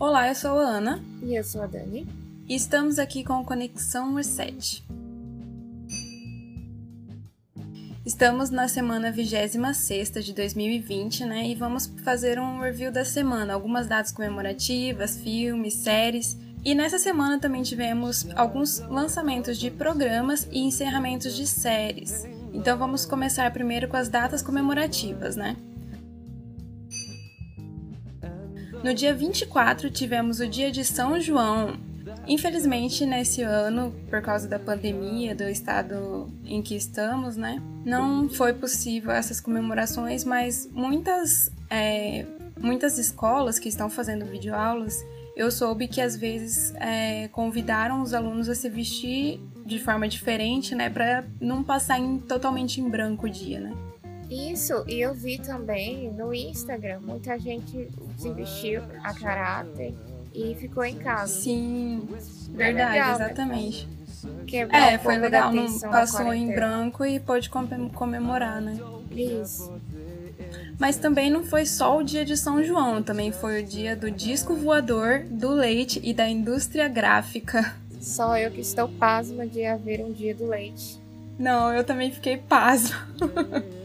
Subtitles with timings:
[0.00, 0.98] Olá, eu sou a Ana.
[1.22, 2.08] E eu sou a Dani.
[2.48, 4.82] E estamos aqui com Conexão Reset.
[8.06, 11.46] Estamos na semana 26 de 2020, né?
[11.46, 16.34] E vamos fazer um review da semana, algumas datas comemorativas, filmes, séries.
[16.64, 22.26] E nessa semana também tivemos alguns lançamentos de programas e encerramentos de séries.
[22.54, 25.58] Então vamos começar primeiro com as datas comemorativas, né?
[28.82, 31.78] No dia 24 tivemos o dia de São João.
[32.26, 38.54] Infelizmente, nesse ano, por causa da pandemia, do estado em que estamos, né, não foi
[38.54, 42.24] possível essas comemorações, mas muitas, é,
[42.58, 45.04] muitas escolas que estão fazendo videoaulas,
[45.36, 50.74] eu soube que às vezes é, convidaram os alunos a se vestir de forma diferente,
[50.74, 53.89] né, para não passar em, totalmente em branco o dia, né.
[54.30, 59.92] Isso, e eu vi também no Instagram, muita gente se vestiu a caráter
[60.32, 61.32] e ficou em casa.
[61.40, 62.06] Sim,
[62.52, 63.24] verdade, legal, né?
[63.24, 63.88] exatamente.
[63.88, 64.68] Né?
[64.70, 67.50] É, foi legal, não passou em branco e pôde
[67.92, 68.78] comemorar, né?
[69.10, 69.72] Isso.
[70.78, 74.10] Mas também não foi só o dia de São João, também foi o dia do
[74.10, 77.74] disco voador, do leite e da indústria gráfica.
[78.00, 81.00] Só eu que estou pasma de haver um dia do leite.
[81.38, 82.96] Não, eu também fiquei pasma.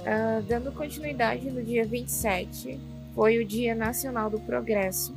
[0.00, 2.80] Uh, dando continuidade no dia 27,
[3.14, 5.14] foi o Dia Nacional do Progresso,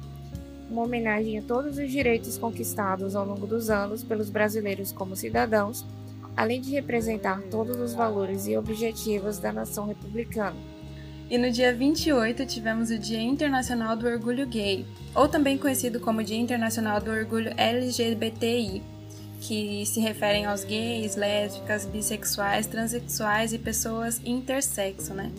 [0.70, 5.86] uma homenagem a todos os direitos conquistados ao longo dos anos pelos brasileiros como cidadãos,
[6.36, 10.58] além de representar todos os valores e objetivos da nação republicana.
[11.30, 16.24] E no dia 28 tivemos o Dia Internacional do Orgulho Gay, ou também conhecido como
[16.24, 18.84] Dia Internacional do Orgulho LGBTI,
[19.44, 25.32] que se referem aos gays, lésbicas, bissexuais, transexuais e pessoas intersexo, né?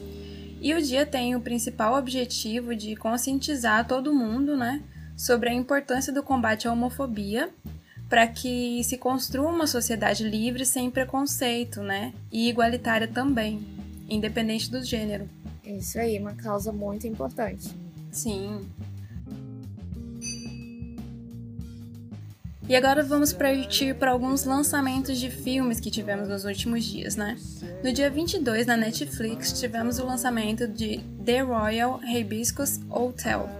[0.60, 4.82] E o dia tem o principal objetivo de conscientizar todo mundo, né,
[5.16, 7.50] sobre a importância do combate à homofobia,
[8.08, 13.66] para que se construa uma sociedade livre sem preconceito, né, e igualitária também,
[14.08, 15.28] independente do gênero.
[15.64, 17.70] Isso aí, uma causa muito importante.
[18.12, 18.60] Sim.
[22.66, 27.36] E agora vamos partir para alguns lançamentos de filmes que tivemos nos últimos dias, né?
[27.82, 33.50] No dia 22, na Netflix, tivemos o lançamento de The Royal Hibiscus Hotel.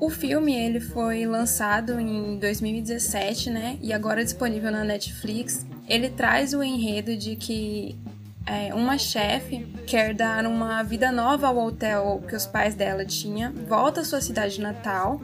[0.00, 3.78] O filme ele foi lançado em 2017, né?
[3.80, 5.64] E agora disponível na Netflix.
[5.88, 7.96] Ele traz o enredo de que
[8.44, 13.52] é, uma chefe quer dar uma vida nova ao hotel que os pais dela tinham,
[13.52, 15.20] volta à sua cidade natal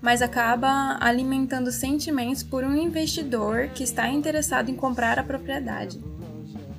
[0.00, 6.00] mas acaba alimentando sentimentos por um investidor que está interessado em comprar a propriedade.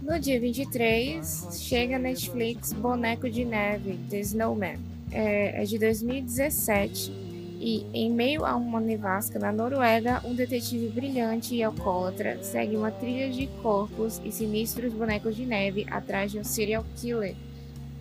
[0.02, 4.80] No dia 23, chega a Netflix Boneco de Neve, The Snowman.
[5.12, 7.12] É, é de 2017
[7.59, 12.90] e, em meio a uma nevasca na Noruega, um detetive brilhante e alcoólatra segue uma
[12.90, 17.36] trilha de corpos e sinistros bonecos de neve atrás de um serial killer.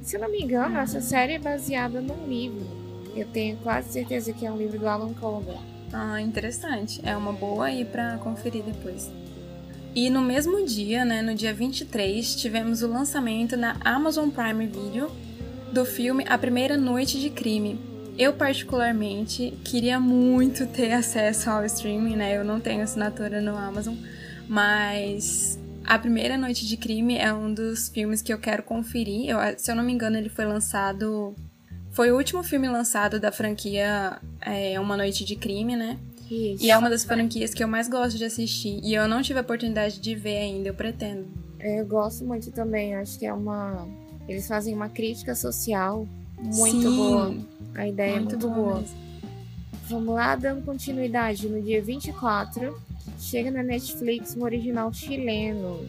[0.01, 2.78] Se eu não me engano, essa série é baseada num livro
[3.21, 5.59] eu tenho quase certeza que é um livro do Alan Coleman.
[5.93, 7.01] Ah, interessante.
[7.03, 9.11] É uma boa aí para conferir depois.
[9.95, 15.11] E no mesmo dia, né, no dia 23, tivemos o lançamento na Amazon Prime Video
[15.73, 17.79] do filme A Primeira Noite de Crime.
[18.19, 22.37] Eu, particularmente, queria muito ter acesso ao streaming, né?
[22.37, 23.95] Eu não tenho assinatura no Amazon,
[24.49, 29.31] mas A Primeira Noite de Crime é um dos filmes que eu quero conferir.
[29.31, 31.35] Eu, se eu não me engano, ele foi lançado
[31.99, 35.99] foi o último filme lançado da franquia é, Uma Noite de Crime, né?
[36.31, 36.65] Isso.
[36.65, 38.79] E é uma das franquias que eu mais gosto de assistir.
[38.85, 41.27] E eu não tive a oportunidade de ver ainda, eu pretendo.
[41.59, 43.85] Eu gosto muito também, acho que é uma.
[44.29, 46.07] Eles fazem uma crítica social
[46.37, 47.37] muito Sim, boa.
[47.75, 48.75] A ideia muito é muito boa.
[48.75, 48.85] boa.
[49.89, 51.49] Vamos lá, dando continuidade.
[51.49, 52.81] No dia 24,
[53.19, 55.85] chega na Netflix um original chileno,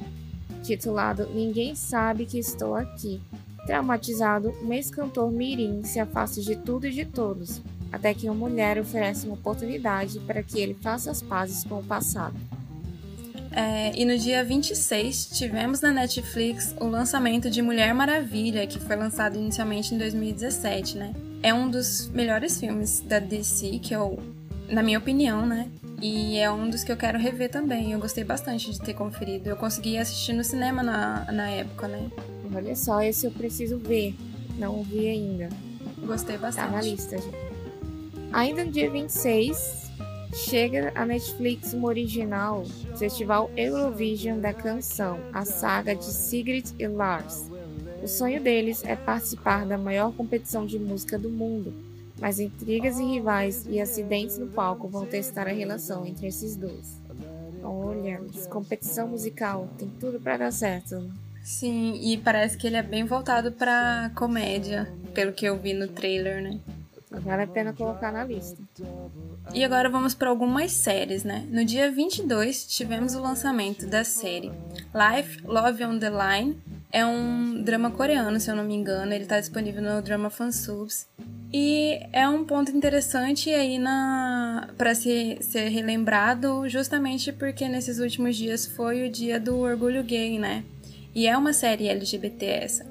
[0.63, 3.21] titulado Ninguém Sabe Que Estou Aqui.
[3.69, 8.79] Traumatizado, um ex-cantor Mirim se afasta de tudo e de todos, até que uma mulher
[8.79, 12.33] oferece uma oportunidade para que ele faça as pazes com o passado.
[13.51, 18.95] É, e no dia 26, tivemos na Netflix o lançamento de Mulher Maravilha, que foi
[18.95, 21.13] lançado inicialmente em 2017, né?
[21.43, 24.17] É um dos melhores filmes da DC, que eu,
[24.67, 25.69] na minha opinião, né?
[26.01, 27.91] E é um dos que eu quero rever também.
[27.91, 29.47] Eu gostei bastante de ter conferido.
[29.47, 32.09] Eu consegui assistir no cinema na, na época, né?
[32.53, 34.15] Olha só, esse eu preciso ver.
[34.57, 35.49] Não vi ainda.
[36.05, 36.65] Gostei bastante.
[36.67, 37.37] Tá na lista, gente.
[38.31, 39.91] Ainda no dia 26,
[40.33, 42.63] chega a Netflix uma original,
[42.97, 47.49] Festival Eurovision da Canção, a saga de Sigrid e Lars.
[48.03, 51.73] O sonho deles é participar da maior competição de música do mundo,
[52.19, 56.99] mas intrigas e rivais e acidentes no palco vão testar a relação entre esses dois.
[57.63, 61.11] Olha, competição musical tem tudo para dar certo.
[61.49, 65.87] Sim, e parece que ele é bem voltado para comédia, pelo que eu vi no
[65.87, 66.59] trailer, né?
[67.09, 68.61] Vale a pena colocar na lista.
[69.51, 71.47] E agora vamos para algumas séries, né?
[71.49, 74.51] No dia 22 tivemos o lançamento da série
[74.93, 76.55] Life, Love on the Line.
[76.91, 79.11] É um drama coreano, se eu não me engano.
[79.11, 81.07] Ele está disponível no Drama Fansubs.
[81.51, 88.35] E é um ponto interessante aí na para se, ser relembrado, justamente porque nesses últimos
[88.35, 90.63] dias foi o dia do orgulho gay, né?
[91.13, 92.85] E é uma série LGBT essa.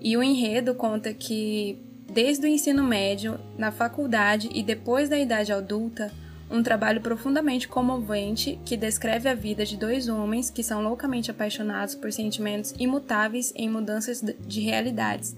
[0.00, 1.78] E o enredo conta que
[2.12, 6.10] desde o ensino médio, na faculdade e depois da idade adulta,
[6.50, 11.94] um trabalho profundamente comovente que descreve a vida de dois homens que são loucamente apaixonados
[11.94, 15.34] por sentimentos imutáveis em mudanças de realidades.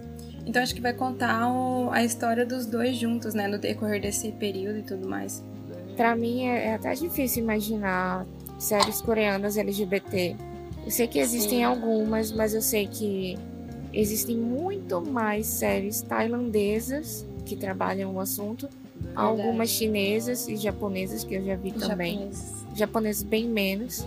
[0.46, 1.46] Então acho que vai contar
[1.92, 5.42] a história dos dois juntos, né, no decorrer desse período e tudo mais.
[5.96, 8.26] Para mim é, é, até difícil imaginar
[8.58, 10.36] séries coreanas LGBT.
[10.88, 11.64] Eu sei que existem Sim.
[11.64, 13.38] algumas, mas eu sei que
[13.92, 19.26] Existem muito mais séries tailandesas que trabalham o assunto, Verdade.
[19.26, 22.18] algumas chinesas e japonesas que eu já vi também.
[22.18, 22.66] Japoneses.
[22.74, 24.06] Japoneses bem menos,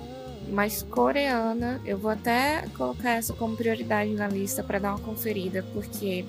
[0.49, 5.65] mas coreana, eu vou até colocar essa como prioridade na lista para dar uma conferida,
[5.73, 6.23] porque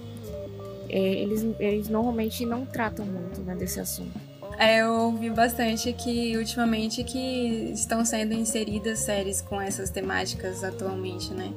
[0.88, 4.19] é, eles, eles normalmente não tratam muito né, desse assunto.
[4.58, 11.32] É, eu ouvi bastante que ultimamente que estão sendo inseridas séries com essas temáticas atualmente,
[11.32, 11.52] né?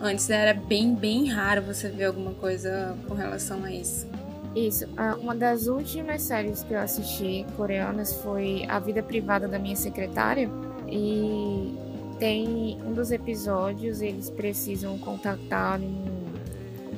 [0.00, 4.06] Antes era bem, bem raro você ver alguma coisa com relação a isso.
[4.54, 4.86] Isso.
[5.20, 10.48] Uma das últimas séries que eu assisti coreanas foi A Vida Privada da Minha Secretária.
[10.86, 11.76] E
[12.18, 16.24] tem um dos episódios, eles precisam contactar um,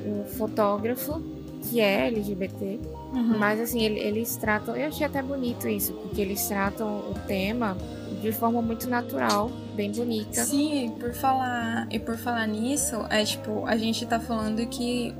[0.05, 1.21] um fotógrafo
[1.69, 2.79] que é LGBT.
[3.11, 3.37] Uhum.
[3.37, 4.75] Mas assim, eles tratam.
[4.75, 7.77] Eu achei até bonito isso, porque eles tratam o tema
[8.21, 10.43] de forma muito natural, bem bonita.
[10.43, 15.13] Sim, por falar e por falar nisso, é tipo, a gente tá falando que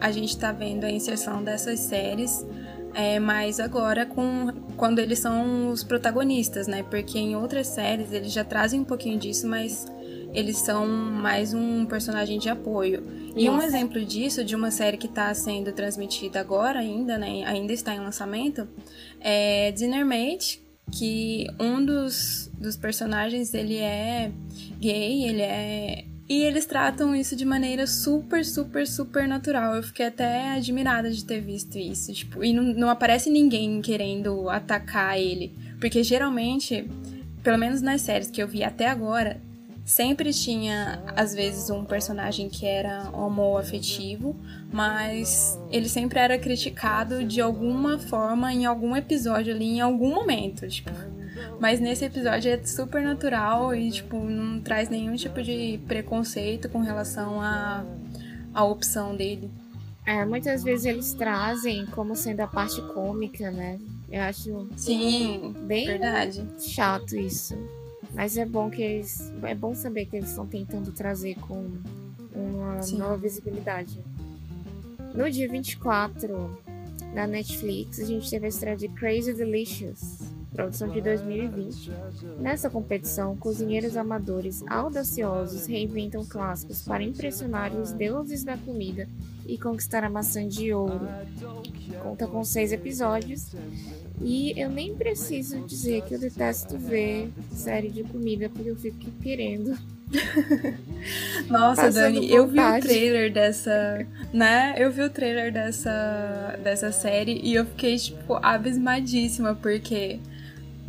[0.00, 2.44] a gente tá vendo a inserção dessas séries,
[2.94, 6.82] é, mas agora com quando eles são os protagonistas, né?
[6.82, 9.86] Porque em outras séries eles já trazem um pouquinho disso, mas
[10.32, 13.02] eles são mais um personagem de apoio.
[13.36, 17.44] E um exemplo disso, de uma série que está sendo transmitida agora ainda, né?
[17.44, 18.68] Ainda está em lançamento,
[19.20, 24.32] é Dinner Mate, que um dos, dos personagens ele é
[24.80, 29.74] gay, ele é e eles tratam isso de maneira super, super, super natural.
[29.74, 32.12] Eu fiquei até admirada de ter visto isso.
[32.12, 35.52] Tipo, e não, não aparece ninguém querendo atacar ele.
[35.80, 36.88] Porque geralmente,
[37.42, 39.40] pelo menos nas séries que eu vi até agora,
[39.90, 44.36] Sempre tinha, às vezes, um personagem que era homoafetivo,
[44.72, 50.68] mas ele sempre era criticado de alguma forma em algum episódio ali, em algum momento,
[50.68, 50.92] tipo.
[51.58, 56.78] Mas nesse episódio é super natural e, tipo, não traz nenhum tipo de preconceito com
[56.78, 57.84] relação à,
[58.54, 59.50] à opção dele.
[60.06, 63.80] É, muitas vezes eles trazem como sendo a parte cômica, né?
[64.08, 66.46] Eu acho Sim, bem verdade.
[66.60, 67.58] chato isso.
[68.14, 69.32] Mas é bom que eles.
[69.42, 71.70] É bom saber que eles estão tentando trazer com
[72.34, 72.98] uma Sim.
[72.98, 73.98] nova visibilidade.
[75.14, 76.58] No dia 24,
[77.14, 80.20] na Netflix, a gente teve a estreia de Crazy Delicious,
[80.52, 81.90] produção de 2020.
[82.38, 89.08] Nessa competição, cozinheiros amadores audaciosos reinventam clássicos para impressionar os deuses da comida
[89.46, 91.08] e conquistar a maçã de ouro.
[92.02, 93.52] Conta com seis episódios
[94.20, 99.10] e eu nem preciso dizer que eu detesto ver série de comida porque eu fico
[99.22, 99.76] querendo.
[101.48, 104.74] Nossa, Dani, eu vi o trailer dessa, né?
[104.76, 110.18] Eu vi o trailer dessa dessa série e eu fiquei tipo abismadíssima porque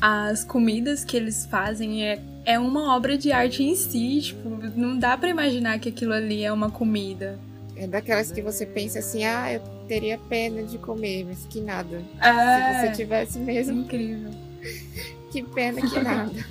[0.01, 4.97] as comidas que eles fazem é, é uma obra de arte em si, tipo, não
[4.97, 7.39] dá para imaginar que aquilo ali é uma comida.
[7.81, 12.00] É daquelas que você pensa assim, ah, eu teria pena de comer, mas que nada.
[12.21, 13.81] É, Se você tivesse mesmo.
[13.81, 14.29] Incrível.
[15.31, 16.45] que pena que nada.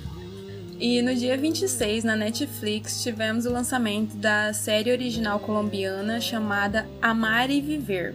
[0.77, 7.49] E no dia 26, na Netflix, tivemos o lançamento da série original colombiana chamada Amar
[7.49, 8.13] e Viver.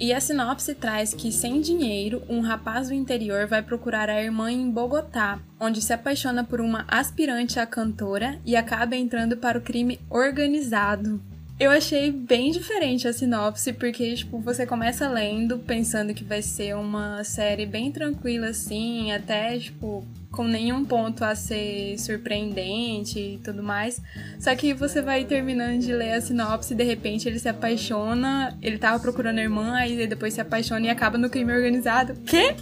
[0.00, 4.50] E a sinopse traz que, sem dinheiro, um rapaz do interior vai procurar a irmã
[4.50, 9.62] em Bogotá, onde se apaixona por uma aspirante a cantora e acaba entrando para o
[9.62, 11.20] crime organizado.
[11.58, 16.74] Eu achei bem diferente a sinopse, porque, tipo, você começa lendo pensando que vai ser
[16.74, 23.62] uma série bem tranquila, assim, até, tipo, com nenhum ponto a ser surpreendente e tudo
[23.62, 24.02] mais.
[24.40, 28.58] Só que você vai terminando de ler a sinopse e de repente ele se apaixona,
[28.60, 32.16] ele tava procurando a irmã, aí depois se apaixona e acaba no crime organizado.
[32.26, 32.56] Quê?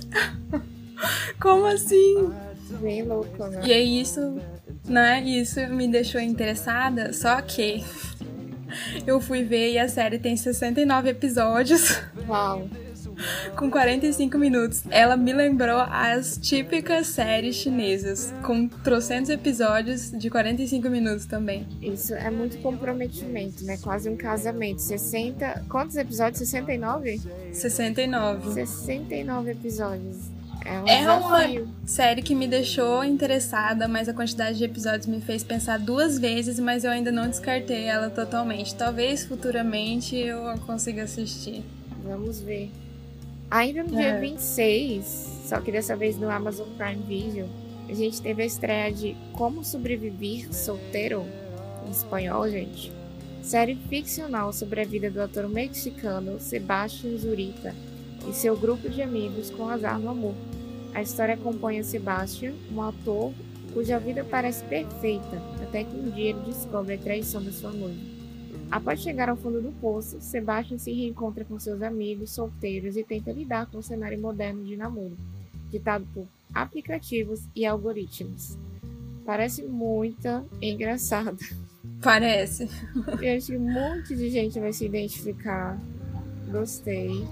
[1.40, 2.30] Como assim?
[2.82, 3.62] Bem louco, né?
[3.64, 4.38] E é isso,
[4.84, 5.22] né?
[5.22, 7.82] Isso me deixou interessada, só que
[9.06, 12.00] eu fui ver e a série tem 69 episódios.
[12.28, 12.68] Uau.
[13.56, 14.84] Com 45 minutos.
[14.90, 21.66] Ela me lembrou as típicas séries chinesas, com trocentos episódios de 45 minutos também.
[21.80, 23.76] Isso é muito comprometimento, né?
[23.82, 24.80] Quase um casamento.
[24.80, 25.64] 60.
[25.68, 26.38] Quantos episódios?
[26.38, 27.20] 69?
[27.52, 28.54] 69.
[28.54, 30.41] 69 episódios.
[30.64, 35.20] É um É uma série que me deixou interessada, mas a quantidade de episódios me
[35.20, 38.74] fez pensar duas vezes, mas eu ainda não descartei ela totalmente.
[38.74, 41.64] Talvez futuramente eu consiga assistir.
[42.04, 42.70] Vamos ver.
[43.50, 44.20] Ainda no dia É.
[44.20, 47.48] 26, só que dessa vez no Amazon Prime Video,
[47.88, 51.26] a gente teve a estreia de Como Sobreviver Solteiro,
[51.86, 52.90] em espanhol, gente.
[53.42, 57.74] Série ficcional sobre a vida do ator mexicano Sebastián Zurita
[58.28, 60.34] e seu grupo de amigos com azar no amor.
[60.94, 63.32] A história acompanha Sebastián, um ator
[63.72, 67.98] cuja vida parece perfeita, até que um dia ele descobre a traição da sua noiva.
[68.70, 73.32] Após chegar ao fundo do poço, Sebastian se reencontra com seus amigos solteiros e tenta
[73.32, 75.16] lidar com o cenário moderno de namoro,
[75.70, 78.56] ditado por aplicativos e algoritmos.
[79.24, 80.28] Parece muito
[80.60, 81.38] engraçado.
[82.02, 82.68] Parece.
[83.20, 85.80] Eu acho que um monte de gente vai se identificar.
[86.50, 87.24] Gostei.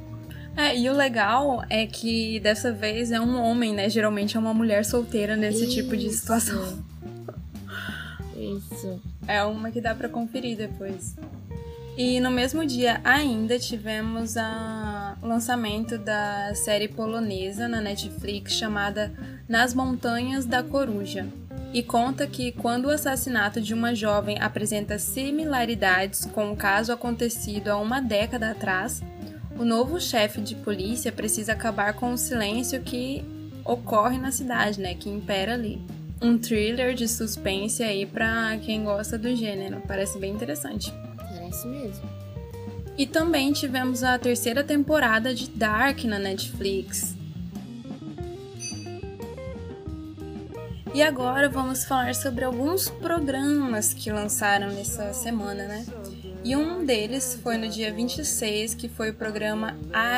[0.61, 3.89] É, e o legal é que dessa vez é um homem, né?
[3.89, 6.19] Geralmente é uma mulher solteira nesse tipo de Isso.
[6.19, 6.85] situação.
[8.37, 9.01] Isso.
[9.27, 11.17] É uma que dá pra conferir depois.
[11.97, 14.35] E no mesmo dia ainda tivemos
[15.23, 19.11] o lançamento da série polonesa na Netflix chamada
[19.49, 21.27] Nas Montanhas da Coruja.
[21.73, 27.69] E conta que quando o assassinato de uma jovem apresenta similaridades com o caso acontecido
[27.69, 29.01] há uma década atrás,
[29.61, 33.23] o novo chefe de polícia precisa acabar com o silêncio que
[33.63, 35.79] ocorre na cidade, né, que impera ali
[36.23, 39.83] um thriller de suspense aí pra quem gosta do gênero.
[39.87, 40.91] Parece bem interessante.
[41.15, 42.09] Parece mesmo.
[42.97, 47.15] E também tivemos a terceira temporada de Dark na Netflix.
[50.95, 55.85] E agora vamos falar sobre alguns programas que lançaram nessa semana, né?
[56.43, 59.77] E um deles foi no dia 26, que foi o programa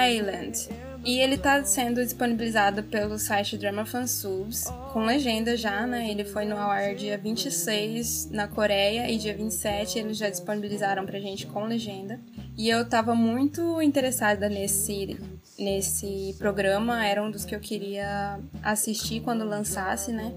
[0.08, 0.68] Island.
[1.04, 6.08] E ele tá sendo disponibilizado pelo site Drama Fansubs, com legenda já, né?
[6.08, 11.18] Ele foi no ar dia 26 na Coreia e dia 27 eles já disponibilizaram pra
[11.18, 12.20] gente com legenda.
[12.56, 15.18] E eu tava muito interessada nesse,
[15.58, 20.32] nesse programa, era um dos que eu queria assistir quando lançasse, né?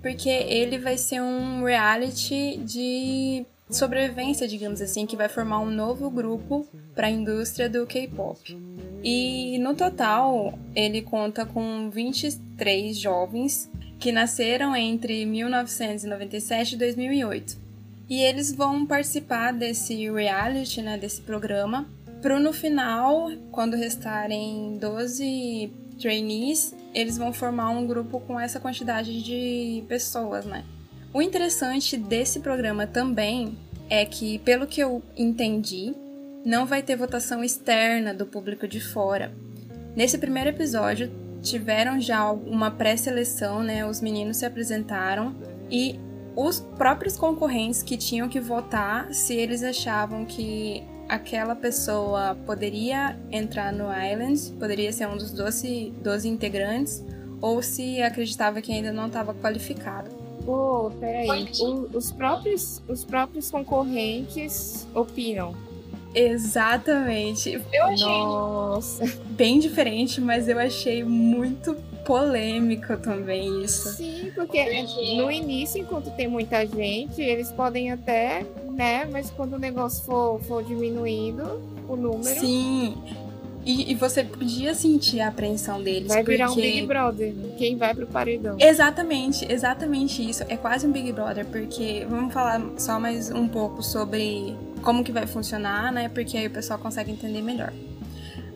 [0.00, 6.10] Porque ele vai ser um reality de sobrevivência, digamos assim, que vai formar um novo
[6.10, 8.56] grupo para a indústria do K-pop.
[9.02, 17.58] E no total, ele conta com 23 jovens que nasceram entre 1997 e 2008.
[18.08, 21.88] E eles vão participar desse reality, né, desse programa,
[22.22, 29.22] pro no final, quando restarem 12 trainees, eles vão formar um grupo com essa quantidade
[29.22, 30.64] de pessoas, né?
[31.16, 33.56] O interessante desse programa também
[33.88, 35.94] é que, pelo que eu entendi,
[36.44, 39.32] não vai ter votação externa do público de fora.
[39.96, 43.86] Nesse primeiro episódio, tiveram já uma pré-seleção, né?
[43.86, 45.34] Os meninos se apresentaram
[45.70, 45.98] e
[46.36, 53.72] os próprios concorrentes que tinham que votar se eles achavam que aquela pessoa poderia entrar
[53.72, 57.02] no Island, poderia ser um dos 12, 12 integrantes,
[57.40, 60.25] ou se acreditava que ainda não estava qualificado.
[60.46, 61.28] Pô, peraí.
[61.60, 65.54] O- os, próprios, os próprios concorrentes opinam.
[66.14, 67.60] Exatamente.
[67.72, 68.06] Eu achei.
[68.06, 69.04] Nossa.
[69.30, 71.74] Bem diferente, mas eu achei muito
[72.06, 73.88] polêmico também isso.
[73.90, 74.64] Sim, porque
[75.16, 79.04] no início, enquanto tem muita gente, eles podem até, né?
[79.10, 82.94] Mas quando o negócio for, for diminuindo, o número Sim.
[83.66, 86.06] E, e você podia sentir a apreensão deles.
[86.06, 86.70] vai virar um porque...
[86.70, 87.34] Big Brother.
[87.58, 88.56] Quem vai pro paredão?
[88.60, 90.44] Exatamente, exatamente isso.
[90.48, 95.10] É quase um Big Brother, porque vamos falar só mais um pouco sobre como que
[95.10, 96.08] vai funcionar, né?
[96.08, 97.72] Porque aí o pessoal consegue entender melhor.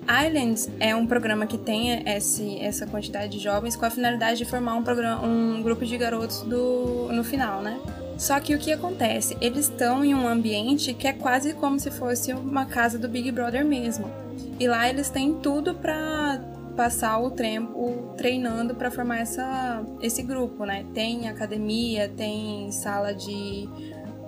[0.09, 4.45] Islands é um programa que tem esse, essa quantidade de jovens com a finalidade de
[4.45, 7.81] formar um, programa, um grupo de garotos do, no final, né?
[8.21, 9.35] Só que o que acontece?
[9.41, 13.33] Eles estão em um ambiente que é quase como se fosse uma casa do Big
[13.33, 14.11] Brother mesmo.
[14.59, 16.39] E lá eles têm tudo para
[16.77, 20.85] passar o tempo treinando para formar essa, esse grupo, né?
[20.93, 23.67] Tem academia, tem sala de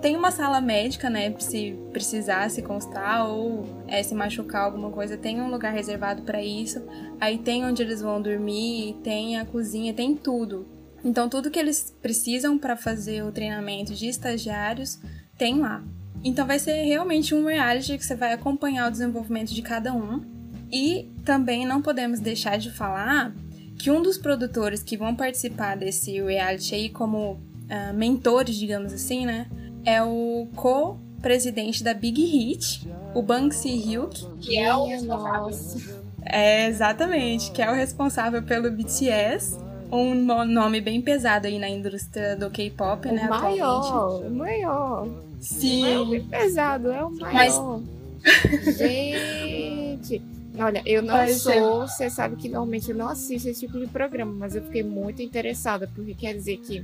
[0.01, 1.31] tem uma sala médica, né?
[1.37, 6.41] Se precisar se constar ou é, se machucar alguma coisa, tem um lugar reservado para
[6.41, 6.81] isso.
[7.21, 10.72] Aí tem onde eles vão dormir, tem a cozinha, tem tudo.
[11.03, 14.99] Então, tudo que eles precisam para fazer o treinamento de estagiários
[15.37, 15.83] tem lá.
[16.23, 20.23] Então, vai ser realmente um reality que você vai acompanhar o desenvolvimento de cada um.
[20.71, 23.33] E também não podemos deixar de falar
[23.77, 29.25] que um dos produtores que vão participar desse reality aí, como uh, mentores, digamos assim,
[29.25, 29.47] né,
[29.83, 34.25] é o co-presidente da Big Hit, o Banksy Hyuk.
[34.39, 36.03] Que é o responsável.
[36.25, 39.57] É, exatamente, que é o responsável pelo BTS
[39.95, 43.27] um nome bem pesado aí na indústria do K-pop, né?
[43.27, 45.07] Maior, o maior.
[45.39, 45.85] Sim.
[45.85, 47.33] É bem pesado, é o maior.
[47.33, 48.77] Mas...
[48.77, 50.21] Gente.
[50.57, 53.87] Olha, eu não Mas sou, você sabe que normalmente eu não assisto esse tipo de
[53.87, 56.83] programa, mas eu fiquei muito interessada, porque quer dizer que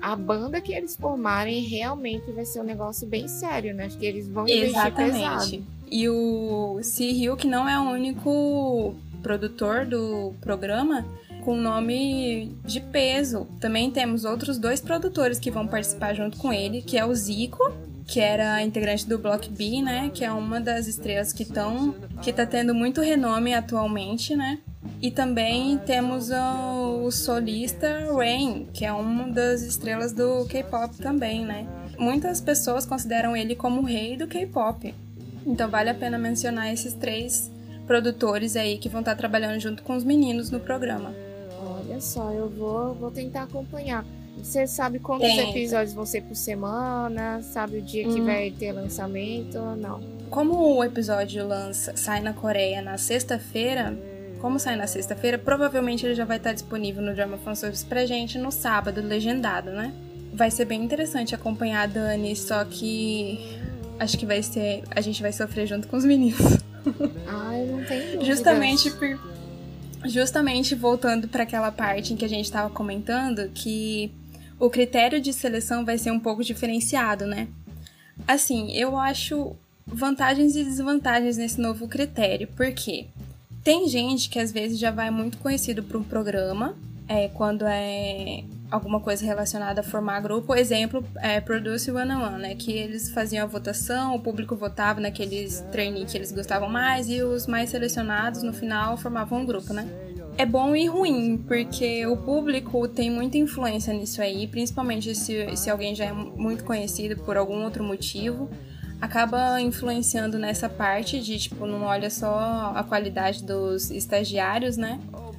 [0.00, 3.86] a banda que eles formarem realmente vai ser um negócio bem sério, né?
[3.86, 5.12] Acho que eles vão investir Exatamente.
[5.14, 5.64] pesado.
[5.90, 11.04] E o Si que não é o único produtor do programa,
[11.48, 13.46] com nome de peso.
[13.58, 17.72] Também temos outros dois produtores que vão participar junto com ele, que é o Zico,
[18.06, 20.10] que era integrante do Block B, né?
[20.12, 24.58] Que é uma das estrelas que estão que tá tendo muito renome atualmente, né?
[25.00, 31.46] E também temos o, o solista Rain, que é uma das estrelas do K-pop também,
[31.46, 31.66] né?
[31.98, 34.94] Muitas pessoas consideram ele como o rei do K-pop.
[35.46, 37.50] Então vale a pena mencionar esses três
[37.86, 41.27] produtores aí que vão estar trabalhando junto com os meninos no programa.
[41.98, 44.04] Olha só, eu vou, vou tentar acompanhar.
[44.36, 45.50] Você sabe quantos Tem.
[45.50, 47.42] episódios vão ser por semana?
[47.42, 48.14] Sabe o dia hum.
[48.14, 49.58] que vai ter lançamento?
[49.76, 50.00] Não.
[50.30, 53.98] Como o episódio lança, sai na Coreia na sexta-feira,
[54.40, 58.06] como sai na sexta-feira, provavelmente ele já vai estar disponível no Drama Fan Service pra
[58.06, 59.92] gente no sábado, legendado, né?
[60.32, 63.58] Vai ser bem interessante acompanhar a Dani, só que
[63.98, 64.84] acho que vai ser.
[64.92, 66.58] A gente vai sofrer junto com os meninos.
[67.26, 69.18] Ai, não tem Justamente por
[70.04, 74.12] justamente voltando para aquela parte em que a gente estava comentando que
[74.58, 77.48] o critério de seleção vai ser um pouco diferenciado, né?
[78.26, 79.54] Assim, eu acho
[79.86, 83.06] vantagens e desvantagens nesse novo critério, porque
[83.62, 86.76] tem gente que às vezes já vai muito conhecido para um programa,
[87.08, 90.54] é, quando é alguma coisa relacionada a formar grupo.
[90.54, 92.54] Exemplo, é Produce One on One, né?
[92.54, 97.22] Que eles faziam a votação, o público votava naqueles trainees que eles gostavam mais e
[97.22, 99.88] os mais selecionados no final formavam um grupo, né?
[100.36, 105.68] É bom e ruim, porque o público tem muita influência nisso aí, principalmente se, se
[105.68, 108.48] alguém já é muito conhecido por algum outro motivo
[109.00, 114.98] acaba influenciando nessa parte de tipo não olha só a qualidade dos estagiários, né?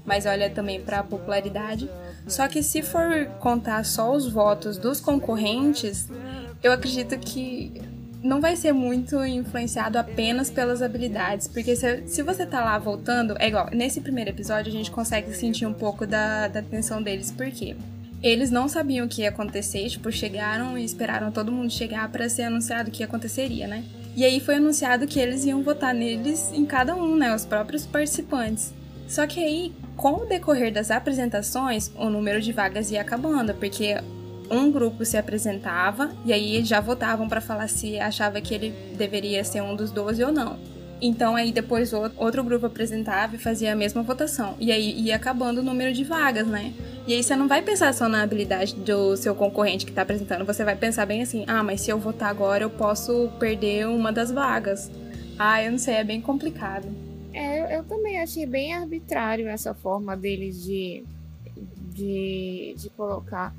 [0.10, 1.88] Mas olha também para a popularidade.
[2.28, 6.10] Só que se for contar só os votos dos concorrentes,
[6.63, 7.80] eu acredito que
[8.24, 13.36] não vai ser muito influenciado apenas pelas habilidades, porque se, se você tá lá voltando,
[13.38, 17.32] é igual, nesse primeiro episódio a gente consegue sentir um pouco da, da tensão deles,
[17.32, 17.76] porque
[18.24, 22.28] eles não sabiam o que ia acontecer, tipo, chegaram e esperaram todo mundo chegar para
[22.28, 23.86] ser anunciado o que aconteceria, né?
[24.15, 27.86] E aí foi anunciado que eles iam votar neles em cada um, né, os próprios
[27.86, 28.74] participantes.
[29.10, 33.98] Só que aí, com o decorrer das apresentações, o número de vagas ia acabando, porque
[34.52, 39.43] um grupo se apresentava e aí já votavam para falar se achava que ele deveria
[39.43, 40.60] ser um dos 12 ou não.
[41.02, 44.56] Então aí depois outro grupo apresentava e fazia a mesma votação.
[44.60, 46.72] E aí ia acabando o número de vagas, né?
[47.08, 50.45] E aí você não vai pensar só na habilidade do seu concorrente que tá apresentando,
[50.45, 54.12] você vai pensar bem assim: "Ah, mas se eu votar agora eu posso perder uma
[54.12, 54.91] das vagas".
[55.38, 57.09] Ah, eu não sei, é bem complicado.
[57.34, 61.04] É, eu também achei bem arbitrário essa forma deles de,
[61.94, 63.54] de, de colocar.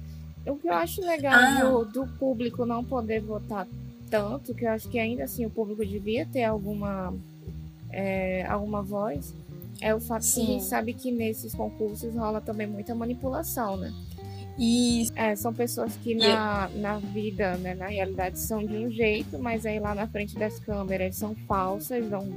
[0.47, 1.63] O que eu acho legal ah.
[1.63, 3.67] do, do, público não poder votar
[4.09, 7.15] tanto, que eu acho que ainda assim o público devia ter alguma,
[7.91, 9.35] é, alguma voz,
[9.81, 10.35] é o fato Sim.
[10.35, 13.93] que a gente sabe que nesses concursos rola também muita manipulação, né?
[14.59, 19.39] E é, são pessoas que na, na vida, né, na realidade, são de um jeito,
[19.39, 22.29] mas aí lá na frente das câmeras são falsas, dão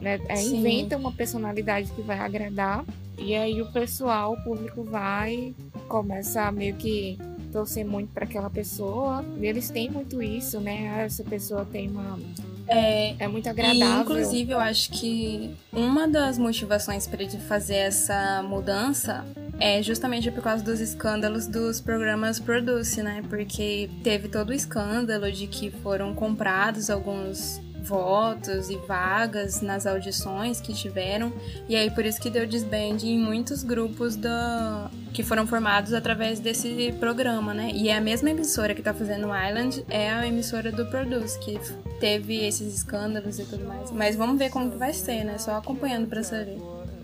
[0.00, 0.20] né?
[0.28, 2.84] É, inventa uma personalidade que vai agradar
[3.18, 5.54] e aí o pessoal, o público vai
[5.88, 7.18] começa a meio que
[7.52, 9.24] torcer muito para aquela pessoa.
[9.40, 10.92] E eles têm muito isso, né?
[10.92, 12.18] Ah, essa pessoa tem uma
[12.66, 13.86] É, é muito agradável.
[13.86, 19.24] E, inclusive, eu acho que uma das motivações para ele fazer essa mudança
[19.60, 23.22] é justamente por causa dos escândalos dos programas Produce, né?
[23.28, 30.60] Porque teve todo o escândalo de que foram comprados alguns votos e vagas nas audições
[30.60, 31.32] que tiveram.
[31.68, 36.40] E aí por isso que deu desband em muitos grupos da que foram formados através
[36.40, 37.70] desse programa, né?
[37.72, 41.38] E é a mesma emissora que tá fazendo o Island é a emissora do Produce,
[41.38, 41.58] que
[42.00, 43.92] teve esses escândalos e tudo mais.
[43.92, 45.38] Mas vamos ver como que vai ser, né?
[45.38, 46.58] Só acompanhando para saber.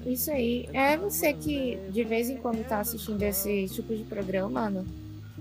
[0.05, 0.69] Isso aí.
[0.73, 4.85] É você que de vez em quando tá assistindo esse tipo de programa, Ana?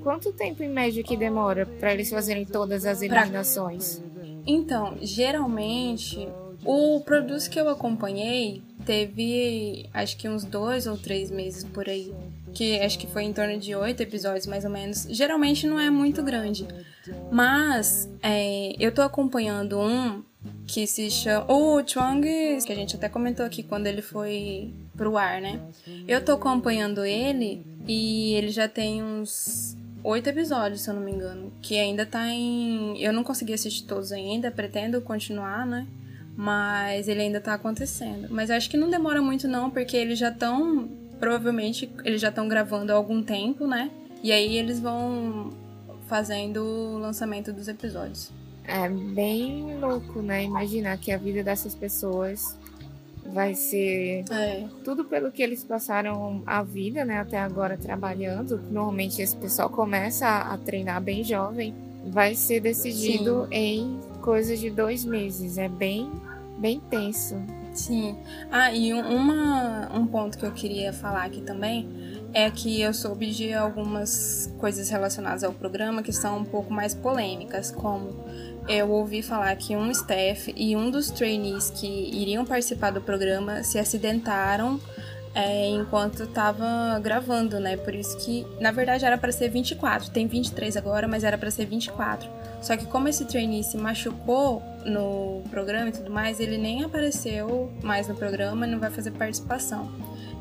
[0.02, 4.02] Quanto tempo em média que demora para eles fazerem todas as eliminações?
[4.46, 6.28] Então, geralmente,
[6.66, 12.14] o produto que eu acompanhei teve acho que uns dois ou três meses por aí.
[12.54, 15.08] Que acho que foi em torno de oito episódios, mais ou menos.
[15.10, 16.68] Geralmente não é muito grande.
[17.32, 20.24] Mas é, eu tô acompanhando um
[20.66, 21.52] que se chama.
[21.52, 22.22] O Chuang,
[22.66, 25.60] que a gente até comentou aqui quando ele foi pro ar, né?
[26.08, 31.12] Eu tô acompanhando ele e ele já tem uns oito episódios, se eu não me
[31.12, 31.52] engano.
[31.62, 33.02] Que ainda tá em.
[33.02, 35.88] Eu não consegui assistir todos ainda, pretendo continuar, né?
[36.36, 38.28] Mas ele ainda tá acontecendo.
[38.30, 40.90] Mas acho que não demora muito, não, porque eles já estão.
[41.20, 43.92] Provavelmente eles já estão gravando há algum tempo, né?
[44.24, 45.52] E aí eles vão
[46.08, 48.32] fazendo o lançamento dos episódios.
[48.66, 50.44] É bem louco, né?
[50.44, 52.59] Imaginar que a vida dessas pessoas
[53.26, 54.66] vai ser é.
[54.84, 58.62] tudo pelo que eles passaram a vida, né, até agora trabalhando.
[58.72, 61.74] Normalmente esse pessoal começa a, a treinar bem jovem,
[62.06, 63.56] vai ser decidido Sim.
[63.56, 65.58] em coisas de dois meses.
[65.58, 66.12] É bem,
[66.58, 67.36] bem tenso.
[67.74, 68.18] Sim.
[68.52, 71.88] Ah, e uma, um ponto que eu queria falar aqui também
[72.34, 76.94] é que eu soube de algumas coisas relacionadas ao programa que são um pouco mais
[76.94, 78.14] polêmicas, como
[78.68, 83.64] eu ouvi falar que um staff e um dos trainees que iriam participar do programa
[83.64, 84.80] se acidentaram
[85.34, 87.78] é, enquanto estava gravando, né?
[87.78, 90.10] Por isso que, na verdade, era para ser 24.
[90.10, 92.30] Tem 23 agora, mas era para ser 24.
[92.62, 97.72] Só que como esse trainee se machucou no programa e tudo mais, ele nem apareceu
[97.82, 99.90] mais no programa e não vai fazer participação.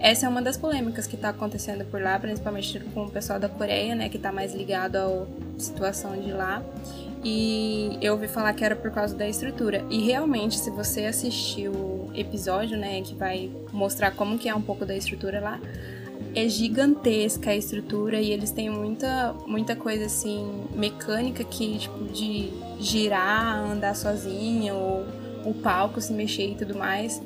[0.00, 3.48] Essa é uma das polêmicas que está acontecendo por lá, principalmente com o pessoal da
[3.48, 5.26] Coreia, né, que está mais ligado à
[5.58, 6.62] situação de lá.
[7.24, 9.84] E eu ouvi falar que era por causa da estrutura.
[9.90, 14.62] E realmente, se você assistiu o episódio, né, que vai mostrar como que é um
[14.62, 15.60] pouco da estrutura lá,
[16.34, 22.50] é gigantesca a estrutura e eles têm muita, muita coisa assim mecânica que tipo de
[22.78, 25.06] girar, andar sozinha ou
[25.44, 27.22] o palco se mexer e tudo mais.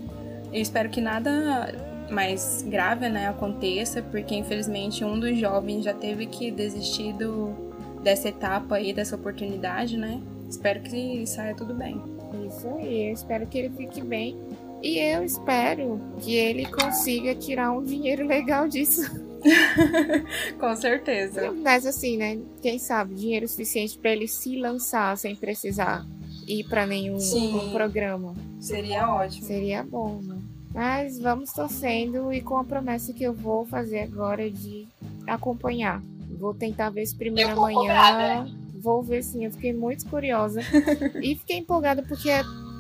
[0.53, 1.75] Eu espero que nada
[2.11, 7.72] mais grave, né, aconteça, porque infelizmente um dos jovens já teve que desistir do
[8.03, 10.21] dessa etapa aí, dessa oportunidade, né?
[10.49, 12.01] Espero que saia tudo bem.
[12.47, 14.39] Isso aí, eu espero que ele fique bem.
[14.83, 19.03] E eu espero que ele consiga tirar um dinheiro legal disso.
[20.59, 21.53] Com certeza.
[21.53, 22.39] Mas assim, né?
[22.61, 26.05] Quem sabe, dinheiro suficiente para ele se lançar sem precisar
[26.47, 28.35] ir para nenhum um programa.
[28.61, 29.47] Seria ótimo.
[29.47, 30.39] Seria bom, né?
[30.75, 34.89] Mas vamos torcendo e com a promessa que eu vou fazer agora de
[35.27, 36.03] acompanhar
[36.43, 38.53] Vou tentar ver esse primeiro amanhã.
[38.75, 40.61] Vou ver sim, eu fiquei muito curiosa.
[41.23, 42.31] e fiquei empolgada porque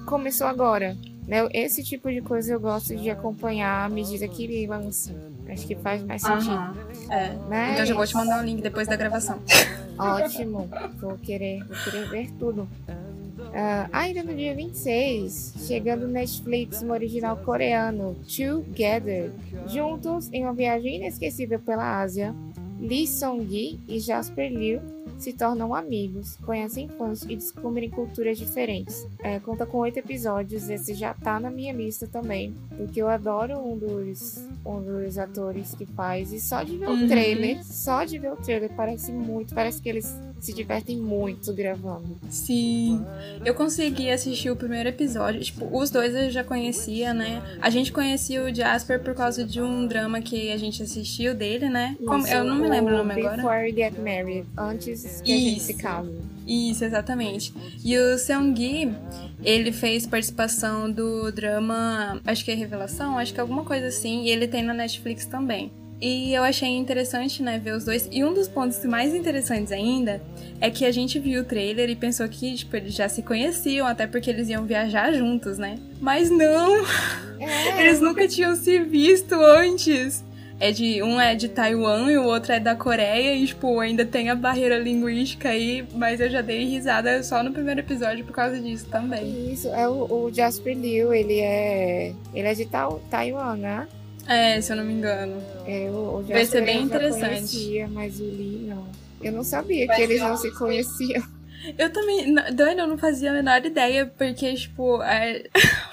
[0.04, 0.96] começou agora.
[1.28, 1.48] Né?
[1.52, 5.14] Esse tipo de coisa eu gosto de acompanhar à medida que ele lança.
[5.48, 6.56] Acho que faz mais sentido.
[6.56, 7.12] Uhum.
[7.12, 7.38] É.
[7.48, 7.74] Mas...
[7.74, 9.38] Então já vou te mandar o um link depois da gravação.
[9.96, 10.68] Ótimo.
[11.00, 12.62] Vou querer, vou querer ver tudo.
[12.62, 19.30] Uh, ainda no dia 26, chegando no Netflix no original coreano Together,
[19.68, 22.34] juntos em uma viagem inesquecível pela Ásia,
[22.82, 24.80] Lee Song-gi e Jasper Liu
[25.22, 29.06] se tornam amigos, conhecem fãs e descobrem culturas diferentes.
[29.20, 33.56] É, conta com oito episódios, esse já tá na minha lista também, porque eu adoro
[33.58, 37.06] um dos, um dos atores que faz, e só de ver o uhum.
[37.06, 42.18] trailer, só de ver o trailer parece muito, parece que eles se divertem muito gravando.
[42.28, 43.00] Sim.
[43.44, 45.40] Eu consegui assistir o primeiro episódio.
[45.40, 47.40] Tipo, os dois eu já conhecia, né?
[47.60, 51.68] A gente conhecia o Jasper por causa de um drama que a gente assistiu dele,
[51.68, 51.96] né?
[52.04, 53.62] Como, eu não me lembro o nome Before agora.
[53.62, 54.44] Before Get Married.
[54.58, 55.46] Antes que Isso.
[55.46, 56.32] a gente se.
[56.46, 57.52] Isso, exatamente.
[57.84, 58.92] E o Seung-gi,
[59.44, 64.24] ele fez participação do drama, acho que é Revelação, acho que é alguma coisa assim,
[64.24, 65.70] e ele tem na Netflix também.
[66.00, 68.08] E eu achei interessante, né, ver os dois.
[68.10, 70.20] E um dos pontos mais interessantes ainda
[70.60, 73.86] é que a gente viu o trailer e pensou que, tipo, eles já se conheciam,
[73.86, 75.78] até porque eles iam viajar juntos, né?
[76.00, 76.84] Mas não!
[77.38, 80.24] É, eles nunca tinham se visto antes.
[80.62, 84.06] É de um é de Taiwan e o outro é da Coreia e tipo ainda
[84.06, 88.32] tem a barreira linguística aí, mas eu já dei risada só no primeiro episódio por
[88.32, 89.52] causa disso também.
[89.52, 92.68] Isso, é o, o Jasper Liu, ele é ele é de
[93.10, 93.88] Taiwan, né?
[94.28, 95.42] É, se eu não me engano.
[95.66, 97.26] É, o, o Vai ser bem interessante.
[97.26, 98.86] Conhecia, mas o Lee não.
[99.20, 101.24] Eu não sabia Vai que eles não se conheciam.
[101.76, 105.44] Eu também, Dani, eu não fazia a menor ideia, porque, tipo, é...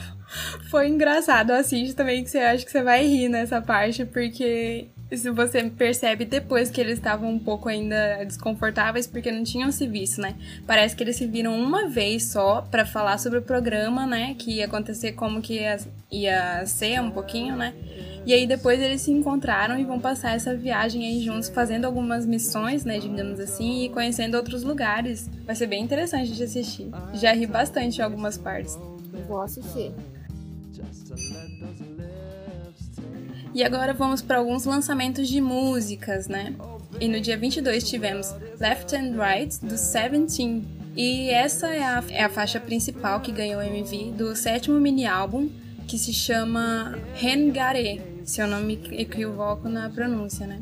[0.70, 1.52] foi engraçado.
[1.52, 4.88] Assiste também que você acha que você vai rir nessa parte, porque
[5.18, 9.88] se você percebe depois que eles estavam um pouco ainda desconfortáveis porque não tinham se
[9.88, 10.36] visto, né?
[10.68, 14.36] Parece que eles se viram uma vez só para falar sobre o programa, né?
[14.38, 15.78] Que ia acontecer como que ia,
[16.12, 17.74] ia ser um pouquinho, né?
[18.26, 22.26] E aí depois eles se encontraram e vão passar essa viagem aí juntos, fazendo algumas
[22.26, 25.30] missões, né, digamos assim, e conhecendo outros lugares.
[25.46, 26.92] Vai ser bem interessante de assistir.
[27.14, 28.78] Já ri bastante em algumas partes.
[29.28, 29.92] Vou assistir.
[33.54, 36.54] E agora vamos para alguns lançamentos de músicas, né?
[37.00, 40.66] E no dia 22 tivemos Left and Right, do Seventeen.
[40.96, 45.06] E essa é a, é a faixa principal que ganhou o MV do sétimo mini
[45.06, 45.50] álbum,
[45.88, 50.62] que se chama Hengare, se eu não me equivoco na pronúncia, né?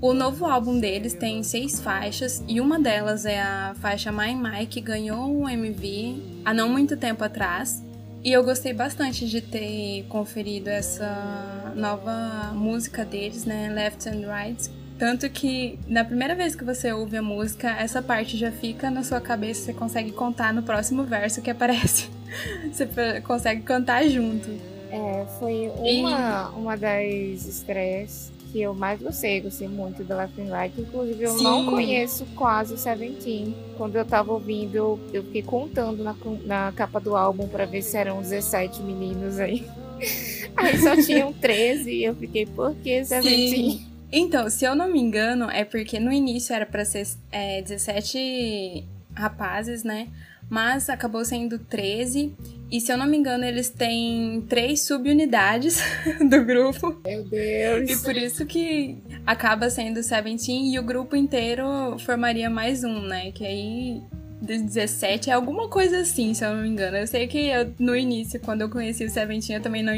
[0.00, 4.66] O novo álbum deles tem seis faixas e uma delas é a faixa My My,
[4.66, 7.82] que ganhou um MV há não muito tempo atrás.
[8.22, 13.70] E eu gostei bastante de ter conferido essa nova música deles, né?
[13.72, 14.70] Left and Right.
[14.98, 19.04] Tanto que na primeira vez que você ouve a música, essa parte já fica na
[19.04, 22.10] sua cabeça, você consegue contar no próximo verso que aparece.
[22.72, 24.50] você consegue cantar junto.
[24.90, 26.58] É, foi uma, e...
[26.58, 30.80] uma das estreias que eu mais gostei, gostei muito do Left and Right.
[30.80, 31.44] Inclusive, eu Sim.
[31.44, 33.54] não conheço quase o Seventeen.
[33.76, 37.96] Quando eu tava ouvindo, eu fiquei contando na, na capa do álbum para ver se
[37.96, 39.64] eram 17 meninos aí.
[40.56, 43.86] Aí só tinham 13 e eu fiquei, por que Seventeen?
[44.10, 48.84] Então, se eu não me engano, é porque no início era pra ser é, 17
[49.14, 50.08] rapazes, né?
[50.48, 52.34] Mas acabou sendo 13
[52.70, 55.80] e se eu não me engano, eles têm três subunidades
[56.28, 57.00] do grupo.
[57.04, 57.90] Meu Deus!
[57.90, 61.64] E por isso que acaba sendo Seventeen e o grupo inteiro
[62.00, 63.30] formaria mais um, né?
[63.32, 64.02] Que aí
[64.40, 66.96] 17 é alguma coisa assim, se eu não me engano.
[66.96, 69.92] Eu sei que eu, no início, quando eu conheci o Seventeen, eu também não,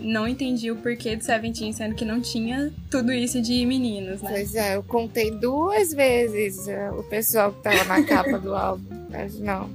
[0.00, 4.30] não entendi o porquê do Seventeen, sendo que não tinha tudo isso de meninos, né?
[4.30, 8.84] Pois é, eu contei duas vezes uh, o pessoal que tava na capa do álbum.
[9.10, 9.70] Mas não.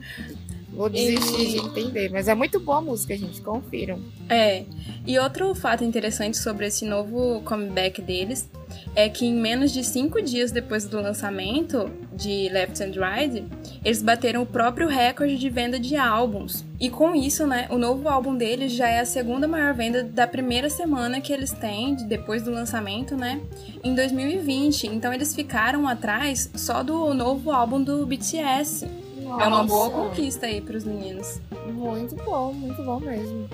[0.75, 1.47] Vou desistir e...
[1.51, 3.99] de entender, mas é muito boa a música, gente, confiram.
[4.29, 4.63] É.
[5.07, 8.49] E outro fato interessante sobre esse novo comeback deles
[8.95, 13.45] é que em menos de cinco dias depois do lançamento de Left and Right,
[13.83, 16.65] eles bateram o próprio recorde de venda de álbuns.
[16.79, 20.27] E com isso, né, o novo álbum deles já é a segunda maior venda da
[20.27, 23.41] primeira semana que eles têm depois do lançamento, né,
[23.83, 24.88] em 2020.
[24.88, 29.04] Então eles ficaram atrás só do novo álbum do BTS.
[29.25, 29.43] Nossa.
[29.43, 31.41] É uma boa conquista aí para os meninos.
[31.73, 33.49] Muito bom, muito bom mesmo.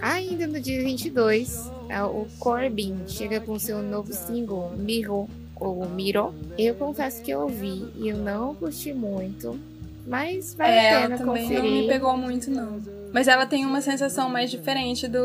[0.00, 6.34] Ainda no dia 22, é o Corbin chega com seu novo single, Miro, ou Miro.
[6.56, 9.60] Eu confesso que eu ouvi e eu não curti muito,
[10.06, 11.62] mas vale é, a pena também conferir.
[11.62, 12.80] não me pegou muito, não.
[13.12, 15.20] Mas ela tem uma sensação mais diferente do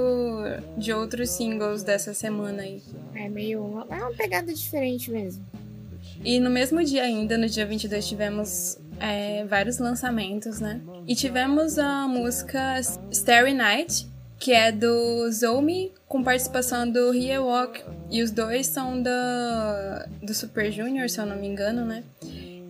[0.77, 2.81] de outros singles dessa semana aí.
[3.13, 3.85] É meio...
[3.89, 5.45] é uma pegada diferente mesmo.
[6.23, 10.81] E no mesmo dia ainda, no dia 22, tivemos é, vários lançamentos, né?
[11.07, 12.79] E tivemos a música
[13.11, 14.07] Starry Night,
[14.39, 20.71] que é do Zomi, com participação do Walk E os dois são da, do Super
[20.71, 22.03] Junior, se eu não me engano, né?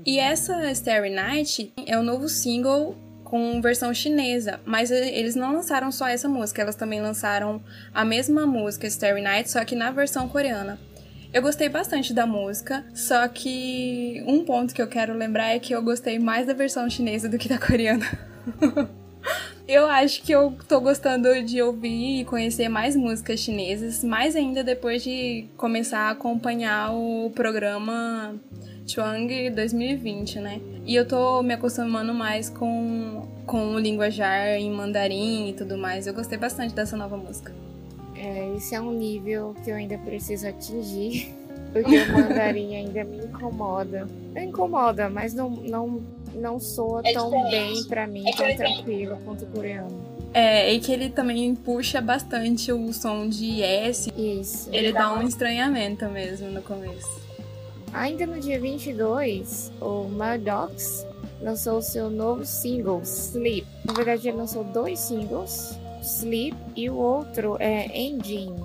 [0.05, 5.91] E essa Starry Night é o novo single com versão chinesa, mas eles não lançaram
[5.91, 7.59] só essa música, elas também lançaram
[7.91, 10.79] a mesma música Starry Night, só que na versão coreana.
[11.35, 15.75] Eu gostei bastante da música, só que um ponto que eu quero lembrar é que
[15.75, 18.05] eu gostei mais da versão chinesa do que da coreana.
[19.67, 24.63] eu acho que eu tô gostando de ouvir e conhecer mais músicas chinesas, mais ainda
[24.63, 28.33] depois de começar a acompanhar o programa
[28.87, 30.61] Chuang 2020, né?
[30.85, 36.07] E eu tô me acostumando mais com, com o linguajar em mandarim e tudo mais.
[36.07, 37.53] Eu gostei bastante dessa nova música.
[38.15, 41.34] É, esse é um nível que eu ainda preciso atingir,
[41.73, 44.08] porque o mandarim ainda me incomoda.
[44.34, 46.01] Me incomoda, mas não, não,
[46.34, 50.15] não soa é tão bem para mim, é tão tranquilo quanto o coreano.
[50.34, 54.12] É, e que ele também puxa bastante o som de S.
[54.17, 54.69] Isso.
[54.73, 57.23] Ele dá um estranhamento mesmo no começo.
[57.93, 61.08] Ainda no dia 22, o Maddox
[61.41, 63.65] lançou seu novo single, Sleep.
[63.86, 68.63] Na verdade, ele lançou dois singles Sleep e o outro é Engine.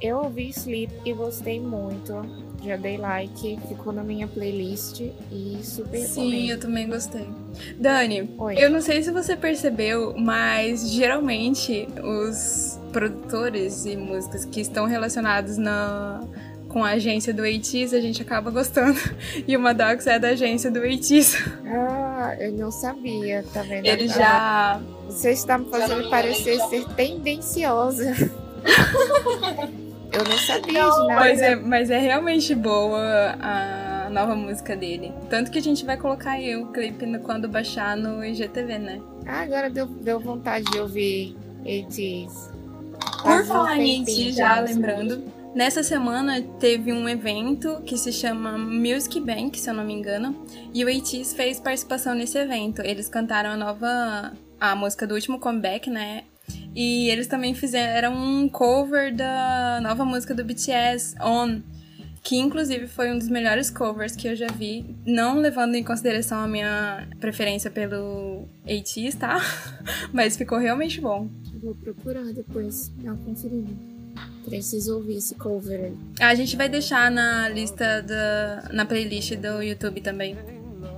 [0.00, 2.22] Eu ouvi Sleep e gostei muito.
[2.64, 7.28] Já dei like, ficou na minha playlist e super Sim, eu também gostei.
[7.76, 8.54] Dani, Oi.
[8.56, 15.56] eu não sei se você percebeu, mas geralmente os produtores e músicas que estão relacionados
[15.56, 16.20] na
[16.72, 18.98] com a agência do ATEEZ, a gente acaba gostando.
[19.46, 21.36] E o Maddox é da agência do ATEEZ.
[21.66, 23.84] Ah, eu não sabia, tá vendo?
[23.86, 28.14] Ele já Você está me fazendo parecer ser tendenciosa.
[30.12, 31.14] eu não sabia de nada.
[31.14, 35.12] Mas é, mas é realmente boa a nova música dele.
[35.30, 39.00] Tanto que a gente vai colocar aí o clipe no- quando baixar no IGTV, né?
[39.26, 42.50] Ah, agora deu, deu vontade de ouvir 80s.
[43.22, 44.60] Por falar em ti, já.
[44.60, 45.22] lembrando,
[45.54, 50.44] nessa semana teve um evento que se chama Music Bank, se eu não me engano,
[50.72, 52.82] e o ATEEZ fez participação nesse evento.
[52.82, 54.32] Eles cantaram a nova.
[54.60, 56.24] a música do último comeback, né?
[56.74, 61.60] E eles também fizeram um cover da nova música do BTS, On.
[62.22, 66.38] Que inclusive foi um dos melhores covers que eu já vi, não levando em consideração
[66.38, 69.40] a minha preferência pelo ATEEZ, tá?
[70.12, 71.28] Mas ficou realmente bom.
[71.60, 73.91] Vou procurar depois, dar uma conferida.
[74.44, 75.94] Preciso ouvir esse cover aí.
[76.20, 80.36] A gente vai deixar na lista da na playlist do YouTube também.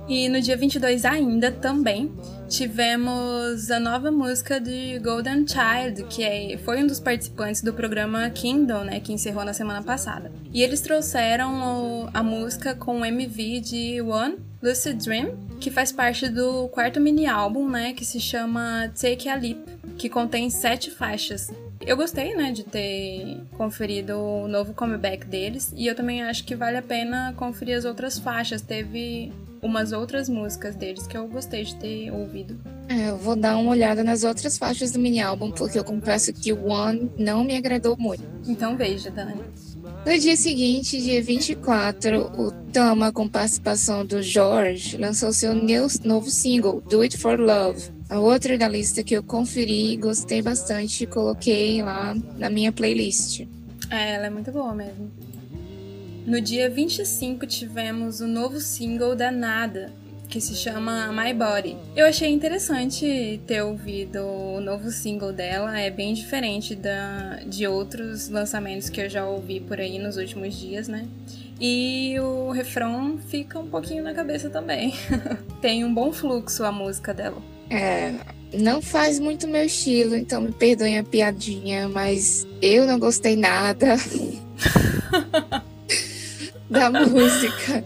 [0.07, 2.11] E no dia 22 ainda também
[2.47, 8.29] tivemos a nova música de Golden Child, que é, foi um dos participantes do programa
[8.29, 10.31] Kingdom, né, que encerrou na semana passada.
[10.53, 15.91] E eles trouxeram o- a música com o MV de One Lucid Dream, que faz
[15.91, 19.57] parte do quarto mini álbum, né, que se chama Take a Leap,
[19.97, 21.49] que contém sete faixas.
[21.85, 26.55] Eu gostei, né, de ter conferido o novo comeback deles e eu também acho que
[26.55, 28.61] vale a pena conferir as outras faixas.
[28.61, 32.59] Teve umas outras músicas deles que eu gostei de ter ouvido.
[32.89, 36.33] É, eu vou dar uma olhada nas outras faixas do mini álbum, porque eu confesso
[36.33, 38.23] que o One não me agradou muito.
[38.47, 39.35] Então veja, Dani.
[40.05, 45.53] No dia seguinte, dia 24, o Tama, com participação do Jorge, lançou seu
[46.03, 47.94] novo single, Do It For Love.
[48.07, 53.47] A outra da lista que eu conferi, gostei bastante e coloquei lá na minha playlist.
[53.89, 55.11] É, ela é muito boa mesmo.
[56.25, 59.91] No dia 25 tivemos o novo single da Nada,
[60.29, 61.77] que se chama My Body.
[61.95, 68.29] Eu achei interessante ter ouvido o novo single dela, é bem diferente da, de outros
[68.29, 71.07] lançamentos que eu já ouvi por aí nos últimos dias, né?
[71.59, 74.93] E o refrão fica um pouquinho na cabeça também.
[75.61, 77.54] Tem um bom fluxo a música dela.
[77.69, 78.13] É,
[78.53, 83.95] não faz muito meu estilo, então me perdoem a piadinha, mas eu não gostei nada
[86.69, 87.83] da música.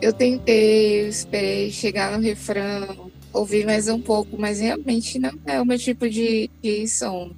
[0.00, 5.60] Eu tentei, eu esperei chegar no refrão, ouvir mais um pouco, mas realmente não é
[5.60, 7.32] o meu tipo de, de som.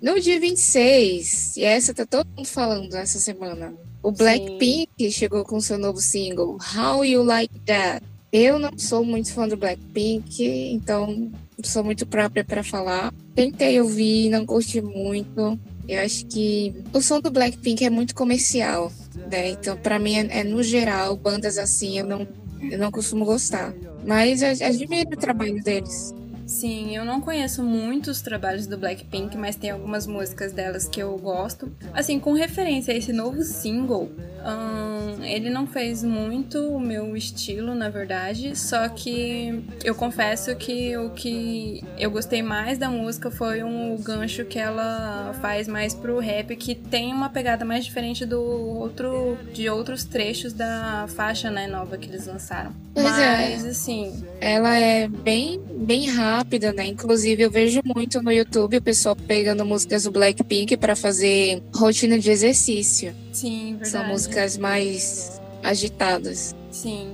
[0.00, 5.60] No dia 26, e essa tá todo mundo falando essa semana, o Blackpink chegou com
[5.60, 8.02] seu novo single, How You Like That.
[8.32, 11.30] Eu não sou muito fã do Blackpink, então
[11.64, 13.12] sou muito própria para falar.
[13.34, 15.58] Tentei ouvir, não curti muito.
[15.88, 18.92] Eu acho que o som do Blackpink é muito comercial,
[19.30, 19.50] né?
[19.50, 22.28] Então, para mim, é, é, no geral, bandas assim, eu não,
[22.70, 23.74] eu não costumo gostar.
[24.06, 26.14] Mas admiro o trabalho deles.
[26.50, 31.16] Sim, eu não conheço muitos trabalhos do Blackpink, mas tem algumas músicas delas que eu
[31.16, 31.72] gosto.
[31.94, 34.10] Assim, com referência a esse novo single,
[34.44, 40.96] hum, ele não fez muito o meu estilo, na verdade, só que eu confesso que
[40.96, 46.18] o que eu gostei mais da música foi um gancho que ela faz mais pro
[46.18, 51.68] rap, que tem uma pegada mais diferente do outro de outros trechos da faixa, né,
[51.68, 52.72] nova que eles lançaram.
[52.92, 53.68] Pois mas é.
[53.68, 56.86] assim, Ela é bem, bem rápida, né?
[56.86, 62.18] Inclusive, eu vejo muito no YouTube o pessoal pegando músicas do Blackpink para fazer rotina
[62.18, 63.14] de exercício.
[63.32, 63.90] sim, verdade.
[63.90, 66.54] São músicas mais agitadas.
[66.70, 67.12] Sim.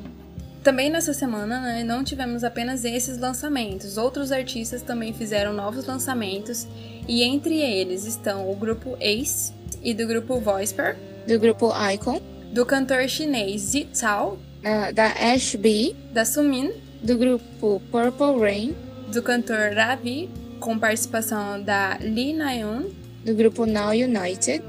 [0.63, 3.97] Também nessa semana, né, não tivemos apenas esses lançamentos.
[3.97, 6.67] Outros artistas também fizeram novos lançamentos,
[7.09, 12.21] e entre eles estão o grupo Ace e do grupo Voiceper, Do grupo Icon,
[12.53, 18.75] do cantor chinês Zi Tao, ah, da Ash B, da Sumin, do grupo Purple Rain,
[19.17, 20.29] do cantor Ravi,
[20.61, 22.91] com participação da Lee Na-eun,
[23.25, 24.63] do grupo Now United,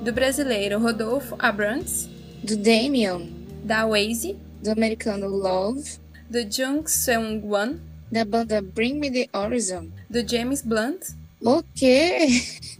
[0.00, 2.08] do brasileiro Rodolfo Abrantes,
[2.42, 3.20] do Damian,
[3.62, 5.98] da Waze, do americano Love,
[6.30, 7.74] do Jung Seung-wan,
[8.10, 9.88] da banda Bring Me the Horizon.
[10.08, 11.02] do James Blunt,
[11.44, 12.28] O quê?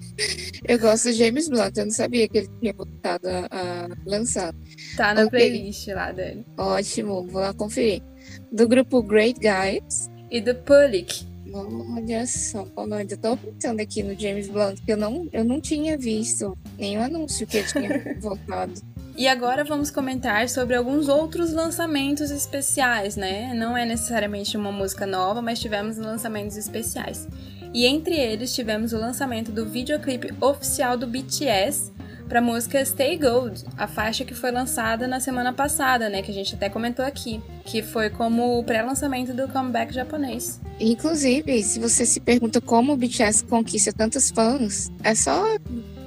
[0.66, 4.54] Eu gosto de James Blunt, eu não sabia que ele tinha voltado a, a lançar.
[4.96, 5.30] tá na Ok.
[5.30, 6.46] playlist lá dele.
[6.56, 8.02] Ótimo, vou lá conferir.
[8.50, 14.18] Do grupo Great Guys, E do Pulik, Olha só, eu ainda tô pensando aqui no
[14.18, 18.72] James Blunt, que eu não, eu não tinha visto nenhum anúncio que ele tinha voltado.
[19.14, 23.52] E agora vamos comentar sobre alguns outros lançamentos especiais, né?
[23.52, 27.28] Não é necessariamente uma música nova, mas tivemos lançamentos especiais.
[27.74, 31.92] E entre eles tivemos o lançamento do videoclipe oficial do BTS
[32.32, 36.30] para a música Stay Gold, a faixa que foi lançada na semana passada, né, que
[36.30, 40.58] a gente até comentou aqui, que foi como o pré-lançamento do comeback japonês.
[40.80, 45.58] Inclusive, se você se pergunta como o BTS conquista tantos fãs, é só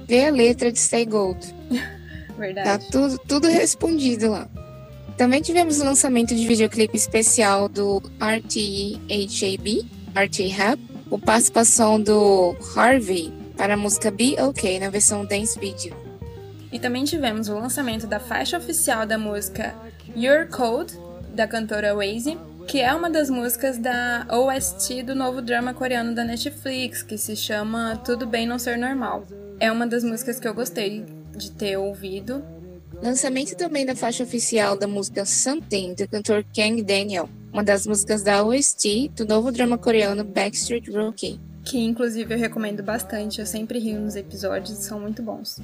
[0.08, 1.38] ver a letra de Stay Gold.
[2.36, 2.70] Verdade.
[2.70, 4.48] Tá tudo, tudo respondido lá.
[5.16, 13.74] Também tivemos o lançamento de videoclipe especial do RTHAB, RT com participação do Harvey para
[13.74, 16.05] a música Be OK na versão Dance Video.
[16.76, 19.74] E também tivemos o lançamento da faixa oficial da música
[20.14, 20.92] Your Code,
[21.34, 22.36] da cantora Waze,
[22.68, 27.34] que é uma das músicas da OST do novo drama coreano da Netflix, que se
[27.34, 29.24] chama Tudo Bem Não Ser Normal.
[29.58, 32.44] É uma das músicas que eu gostei de ter ouvido.
[33.02, 38.22] Lançamento também da faixa oficial da música Something, do cantor Kang Daniel, uma das músicas
[38.22, 41.40] da OST do novo drama coreano Backstreet Rookie.
[41.64, 45.58] Que inclusive eu recomendo bastante, eu sempre rio nos episódios, são muito bons.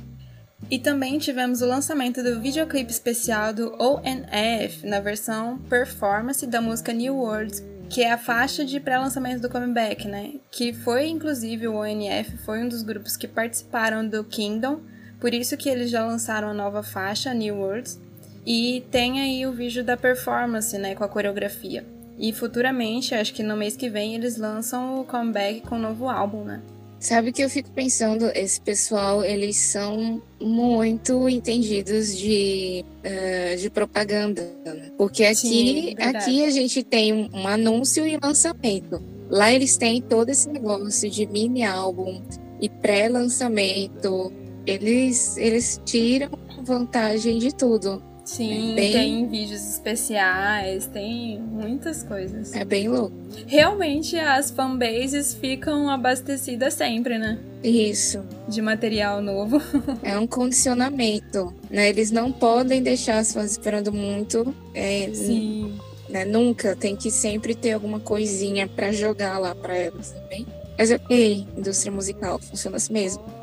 [0.71, 6.93] E também tivemos o lançamento do videoclipe especial do ONF, na versão performance da música
[6.93, 10.35] New World, que é a faixa de pré-lançamento do comeback, né?
[10.51, 14.81] Que foi, inclusive, o ONF foi um dos grupos que participaram do Kingdom,
[15.21, 18.01] por isso que eles já lançaram a nova faixa, New Worlds,
[18.47, 21.85] e tem aí o vídeo da performance, né, com a coreografia.
[22.19, 26.09] E futuramente, acho que no mês que vem, eles lançam o comeback com um novo
[26.09, 26.63] álbum, né?
[27.03, 34.49] Sabe que eu fico pensando, esse pessoal, eles são muito entendidos de, uh, de propaganda.
[34.65, 34.93] Né?
[34.97, 39.03] Porque aqui, Sim, aqui a gente tem um anúncio e lançamento.
[39.29, 42.23] Lá eles têm todo esse negócio de mini álbum
[42.61, 44.33] e pré-lançamento
[44.65, 46.31] eles, eles tiram
[46.63, 48.01] vantagem de tudo.
[48.33, 48.93] Sim, bem...
[48.93, 52.55] tem vídeos especiais, tem muitas coisas.
[52.55, 53.14] É bem louco.
[53.47, 57.39] Realmente as fanbases ficam abastecidas sempre, né?
[57.62, 58.24] Isso.
[58.49, 59.61] De material novo.
[60.03, 61.91] é um condicionamento, né?
[61.91, 64.55] Eles não podem deixar as fãs esperando muito.
[64.72, 65.78] É, Sim.
[66.09, 66.24] Né?
[66.24, 66.74] Nunca.
[66.74, 70.47] Tem que sempre ter alguma coisinha para jogar lá para elas também.
[70.78, 73.41] Mas ok, indústria musical, funciona assim mesmo.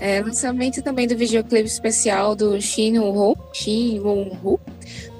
[0.00, 2.94] É, lançamento também do videoclipe especial do Shin
[3.52, 4.60] Shin Woo-ho,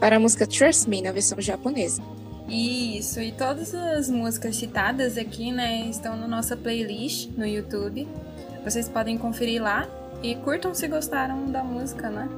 [0.00, 2.02] para a música Trust Me, na versão japonesa.
[2.48, 8.06] Isso, e todas as músicas citadas aqui, né, estão na nossa playlist no YouTube.
[8.62, 9.88] Vocês podem conferir lá
[10.22, 12.28] e curtam se gostaram da música, né?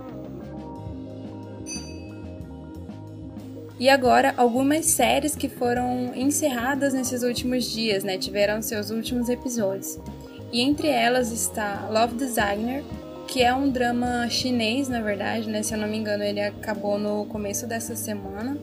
[3.79, 8.17] E agora, algumas séries que foram encerradas nesses últimos dias, né?
[8.17, 9.99] Tiveram seus últimos episódios
[10.53, 12.85] e entre elas está Love Designer,
[13.27, 15.63] que é um drama chinês, na verdade, né?
[15.63, 18.57] Se eu não me engano, ele acabou no começo dessa semana.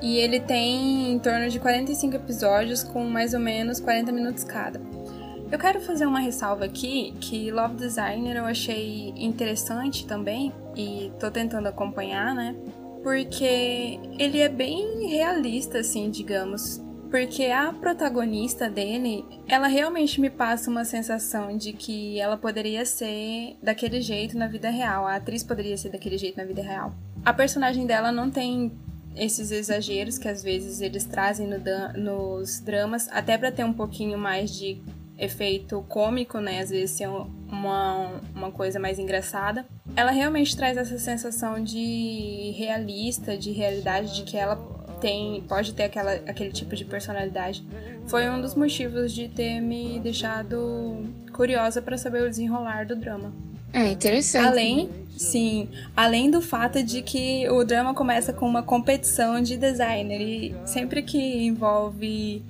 [0.00, 4.80] E ele tem em torno de 45 episódios, com mais ou menos 40 minutos cada.
[5.50, 11.30] Eu quero fazer uma ressalva aqui que Love Designer eu achei interessante também e tô
[11.30, 12.54] tentando acompanhar, né?
[13.02, 16.83] Porque ele é bem realista, assim, digamos
[17.14, 23.56] porque a protagonista dele, ela realmente me passa uma sensação de que ela poderia ser
[23.62, 26.92] daquele jeito na vida real, a atriz poderia ser daquele jeito na vida real.
[27.24, 28.72] A personagem dela não tem
[29.14, 31.60] esses exageros que às vezes eles trazem no
[31.96, 34.82] nos dramas, até para ter um pouquinho mais de
[35.16, 36.58] efeito cômico, né?
[36.58, 39.64] Às vezes ser uma, uma coisa mais engraçada.
[39.94, 44.73] Ela realmente traz essa sensação de realista, de realidade, de que ela
[45.04, 47.62] tem, pode ter aquela, aquele tipo de personalidade,
[48.06, 53.30] foi um dos motivos de ter me deixado curiosa para saber o desenrolar do drama.
[53.70, 54.46] É interessante.
[54.46, 60.22] Além, sim, além do fato de que o drama começa com uma competição de designer
[60.22, 62.42] e sempre que envolve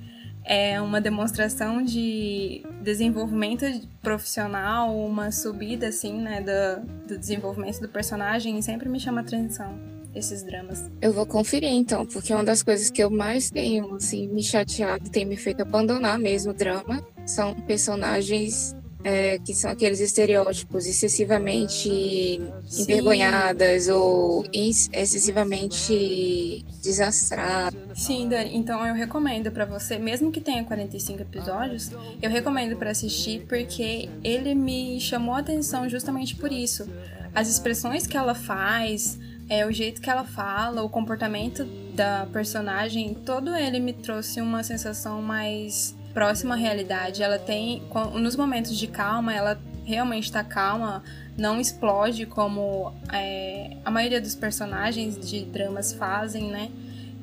[0.45, 3.65] é, uma demonstração de desenvolvimento
[4.01, 10.43] profissional, uma subida assim, né, do, do desenvolvimento do personagem, sempre me chama atenção esses
[10.43, 10.89] dramas.
[11.01, 15.09] Eu vou conferir então, porque uma das coisas que eu mais tenho assim me chateado,
[15.09, 22.41] tem me feito abandonar mesmo o drama, são personagens é, que são aqueles estereótipos excessivamente
[22.65, 22.81] Sim.
[22.81, 27.79] envergonhadas ou excessivamente desastradas.
[27.93, 32.89] Sim, Dani, então eu recomendo para você, mesmo que tenha 45 episódios, eu recomendo para
[32.89, 36.89] assistir porque ele me chamou a atenção justamente por isso.
[37.35, 39.19] As expressões que ela faz,
[39.49, 44.63] é o jeito que ela fala, o comportamento da personagem, todo ele me trouxe uma
[44.63, 47.21] sensação mais próxima à realidade.
[47.21, 47.83] Ela tem,
[48.13, 51.03] nos momentos de calma, ela realmente está calma,
[51.37, 56.71] não explode como é, a maioria dos personagens de dramas fazem, né?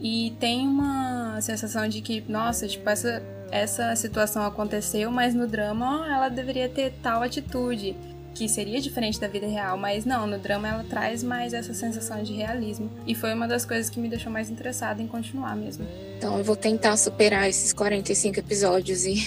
[0.01, 6.07] E tem uma sensação de que, nossa, tipo, essa, essa situação aconteceu, mas no drama
[6.09, 7.97] ela deveria ter tal atitude
[8.35, 12.23] que seria diferente da vida real, mas não, no drama ela traz mais essa sensação
[12.23, 12.91] de realismo.
[13.07, 15.87] E foi uma das coisas que me deixou mais interessada em continuar mesmo.
[16.17, 19.27] Então eu vou tentar superar esses 45 episódios e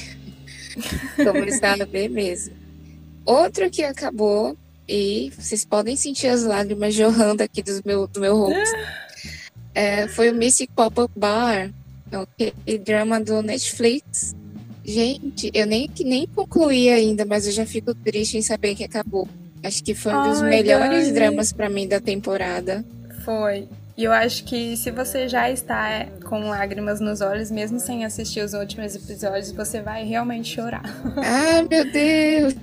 [1.15, 2.55] começar a ver mesmo.
[3.25, 8.37] Outro que acabou, e vocês podem sentir as lágrimas jorrando aqui do meu, do meu
[8.37, 8.75] rosto,
[9.73, 11.71] é, foi o Mystic Pop-Up Bar,
[12.13, 14.35] o drama do Netflix
[14.85, 19.27] Gente, eu nem, nem concluí ainda, mas eu já fico triste em saber que acabou.
[19.63, 21.11] Acho que foi um dos Ai, melhores Dani.
[21.13, 22.85] dramas para mim da temporada.
[23.23, 23.67] Foi.
[23.97, 28.03] E eu acho que se você já está é, com lágrimas nos olhos, mesmo sem
[28.05, 30.83] assistir os últimos episódios, você vai realmente chorar.
[31.17, 32.53] Ah, meu Deus!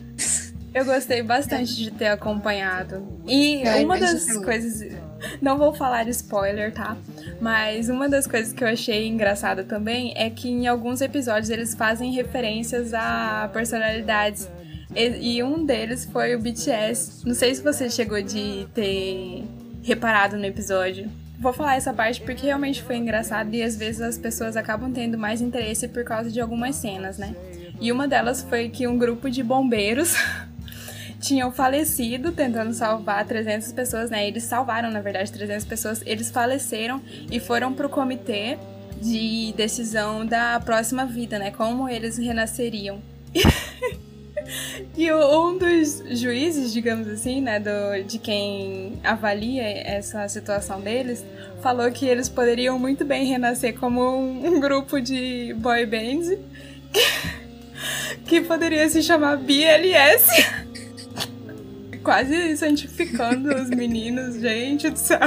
[0.74, 3.06] Eu gostei bastante de ter acompanhado.
[3.26, 4.90] E Ai, uma das coisas.
[5.40, 6.96] Não vou falar spoiler, tá?
[7.40, 11.74] Mas uma das coisas que eu achei engraçada também é que em alguns episódios eles
[11.74, 14.48] fazem referências a personalidades.
[14.94, 17.26] E, e um deles foi o BTS.
[17.26, 19.44] Não sei se você chegou de ter
[19.82, 21.10] reparado no episódio.
[21.38, 25.18] Vou falar essa parte porque realmente foi engraçado e às vezes as pessoas acabam tendo
[25.18, 27.34] mais interesse por causa de algumas cenas, né?
[27.80, 30.14] E uma delas foi que um grupo de bombeiros
[31.22, 34.26] tinham falecido tentando salvar 300 pessoas, né?
[34.26, 36.02] Eles salvaram, na verdade, 300 pessoas.
[36.04, 37.00] Eles faleceram
[37.30, 38.58] e foram pro comitê
[39.00, 41.52] de decisão da próxima vida, né?
[41.52, 43.00] Como eles renasceriam.
[44.98, 51.24] e um dos juízes, digamos assim, né, do, de quem avalia essa situação deles,
[51.62, 56.36] falou que eles poderiam muito bem renascer como um, um grupo de boy bands
[58.26, 60.71] que poderia se chamar BLS
[62.02, 65.20] quase santificando os meninos, gente do céu.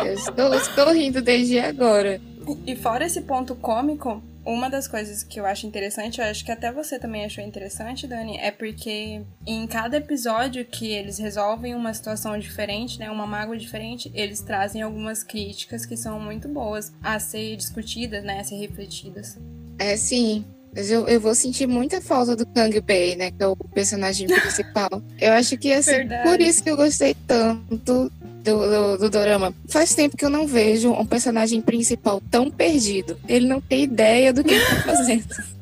[0.00, 2.20] Eu estou, estou rindo desde agora.
[2.66, 6.52] E fora esse ponto cômico, uma das coisas que eu acho interessante, eu acho que
[6.52, 11.94] até você também achou interessante, Dani, é porque em cada episódio que eles resolvem uma
[11.94, 17.18] situação diferente, né, uma mágoa diferente, eles trazem algumas críticas que são muito boas a
[17.18, 19.38] ser discutidas, né, a ser refletidas.
[19.78, 20.44] É, sim.
[20.74, 23.30] Mas eu, eu vou sentir muita falta do Kang Bei, né?
[23.30, 25.02] Que é o personagem principal.
[25.20, 26.28] Eu acho que, assim, Verdade.
[26.28, 28.10] por isso que eu gostei tanto
[28.42, 29.54] do, do, do Dorama.
[29.68, 33.16] Faz tempo que eu não vejo um personagem principal tão perdido.
[33.28, 35.24] Ele não tem ideia do que ele tá fazendo.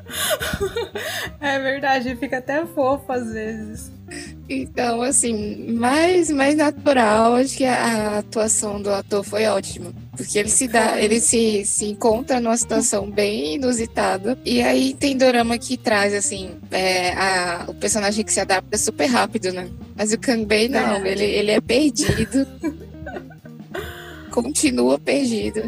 [1.41, 3.91] É verdade, fica até fofo às vezes.
[4.55, 9.93] Então, assim, mais, mais natural, acho que a, atuação do ator foi ótima.
[10.17, 14.39] Porque ele se dá, ele se, se encontra numa situação bem inusitada.
[14.45, 19.07] E aí tem dorama que traz, assim, é, a, o personagem que se adapta super
[19.07, 19.71] rápido, né?
[19.97, 21.09] Mas o Kanbei não, é.
[21.09, 22.47] ele, ele é perdido.
[24.31, 25.61] Continua perdido.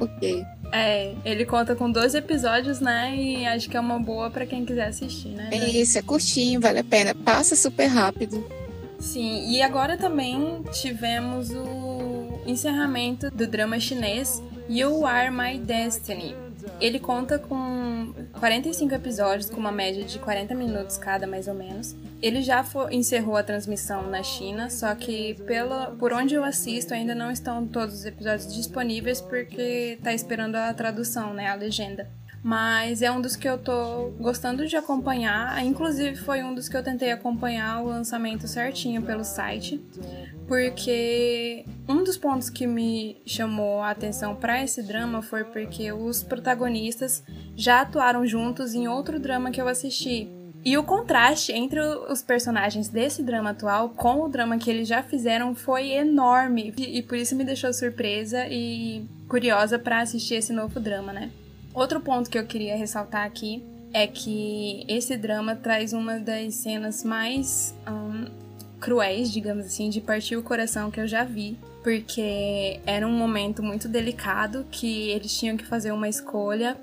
[0.00, 0.44] Ok.
[0.72, 3.14] É, ele conta com dois episódios, né?
[3.16, 5.48] E acho que é uma boa para quem quiser assistir, né?
[5.52, 7.14] É isso, é curtinho, vale a pena.
[7.14, 8.44] Passa super rápido.
[8.98, 16.34] Sim, e agora também tivemos o encerramento do drama chinês You Are My Destiny.
[16.80, 21.94] Ele conta com 45 episódios, com uma média de 40 minutos cada, mais ou menos.
[22.20, 27.14] Ele já encerrou a transmissão na China, só que pela, por onde eu assisto ainda
[27.14, 32.10] não estão todos os episódios disponíveis porque tá esperando a tradução, né, a legenda.
[32.42, 35.64] Mas é um dos que eu tô gostando de acompanhar.
[35.64, 39.80] Inclusive foi um dos que eu tentei acompanhar o lançamento certinho pelo site,
[40.46, 46.22] porque um dos pontos que me chamou a atenção para esse drama foi porque os
[46.22, 47.22] protagonistas
[47.56, 50.28] já atuaram juntos em outro drama que eu assisti,
[50.64, 55.02] e o contraste entre os personagens desse drama atual com o drama que eles já
[55.02, 56.74] fizeram foi enorme.
[56.76, 61.30] E, por isso me deixou surpresa e curiosa para assistir esse novo drama, né?
[61.72, 67.04] Outro ponto que eu queria ressaltar aqui é que esse drama traz uma das cenas
[67.04, 68.26] mais um,
[68.80, 71.56] cruéis, digamos assim, de partir o coração que eu já vi.
[71.84, 76.76] Porque era um momento muito delicado que eles tinham que fazer uma escolha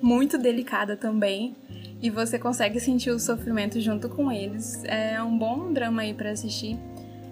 [0.00, 1.54] muito delicada também
[2.00, 4.82] e você consegue sentir o sofrimento junto com eles.
[4.84, 6.78] É um bom drama aí para assistir.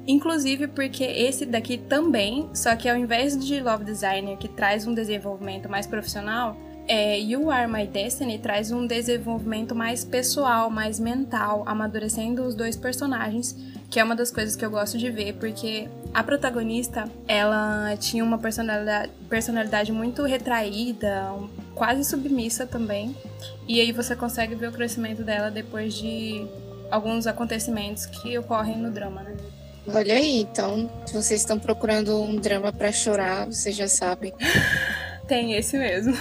[0.07, 4.95] Inclusive porque esse daqui também, só que ao invés de Love Designer, que traz um
[4.95, 6.57] desenvolvimento mais profissional,
[6.89, 12.77] é, You Are My Destiny traz um desenvolvimento mais pessoal, mais mental, amadurecendo os dois
[12.77, 13.57] personagens,
[13.91, 18.23] que é uma das coisas que eu gosto de ver, porque a protagonista, ela tinha
[18.23, 21.33] uma personalidade, personalidade muito retraída,
[21.75, 23.17] quase submissa também,
[23.69, 26.47] E aí você consegue ver o crescimento dela depois de
[26.91, 29.37] alguns acontecimentos que ocorrem no drama, né?
[29.89, 34.33] Olha aí, então, se vocês estão procurando um drama para chorar, vocês já sabem.
[35.29, 36.13] Tem esse mesmo.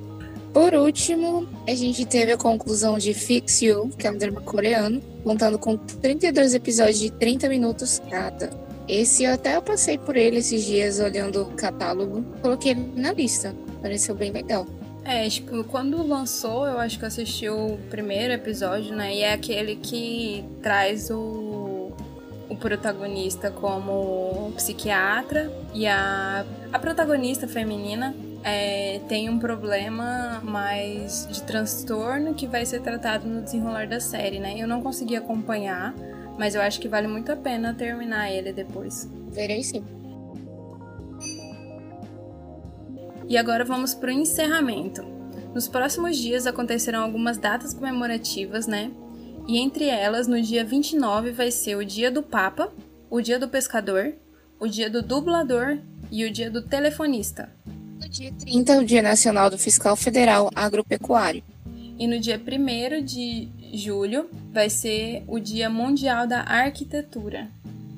[0.52, 5.00] Por último, a gente teve a conclusão de Fix You, que é um drama coreano,
[5.24, 8.50] contando com 32 episódios de 30 minutos cada.
[8.86, 13.54] Esse eu até passei por ele esses dias olhando o catálogo, coloquei ele na lista.
[13.80, 14.66] Pareceu bem legal.
[15.04, 19.14] É, tipo, quando lançou, eu acho que eu assisti o primeiro episódio, né?
[19.14, 21.92] E é aquele que traz o,
[22.48, 31.42] o protagonista como psiquiatra e a, a protagonista feminina é, tem um problema mais de
[31.42, 34.54] transtorno que vai ser tratado no desenrolar da série, né?
[34.56, 35.94] Eu não consegui acompanhar,
[36.38, 39.08] mas eu acho que vale muito a pena terminar ele depois.
[39.30, 39.84] Verei sim.
[43.32, 45.02] E agora vamos para o encerramento.
[45.54, 48.90] Nos próximos dias acontecerão algumas datas comemorativas, né?
[49.48, 52.70] E entre elas, no dia 29 vai ser o Dia do Papa,
[53.08, 54.12] o Dia do Pescador,
[54.60, 55.78] o Dia do Dublador
[56.10, 57.50] e o Dia do Telefonista.
[57.98, 61.42] No dia 30, o Dia Nacional do Fiscal Federal Agropecuário.
[61.98, 67.48] E no dia 1 de julho vai ser o Dia Mundial da Arquitetura.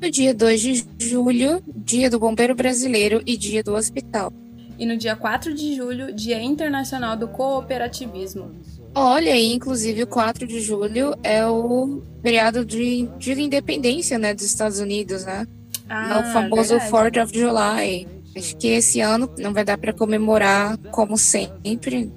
[0.00, 4.32] No dia 2 de julho, Dia do Bombeiro Brasileiro e Dia do Hospital.
[4.78, 8.50] E no dia 4 de julho, Dia Internacional do Cooperativismo.
[8.94, 14.44] Olha aí, inclusive o 4 de julho é o feriado de, de independência né, dos
[14.44, 15.46] Estados Unidos, né?
[15.88, 16.78] Ah, é o famoso.
[16.90, 18.06] 4 of July.
[18.36, 22.12] Acho que esse ano não vai dar para comemorar como sempre.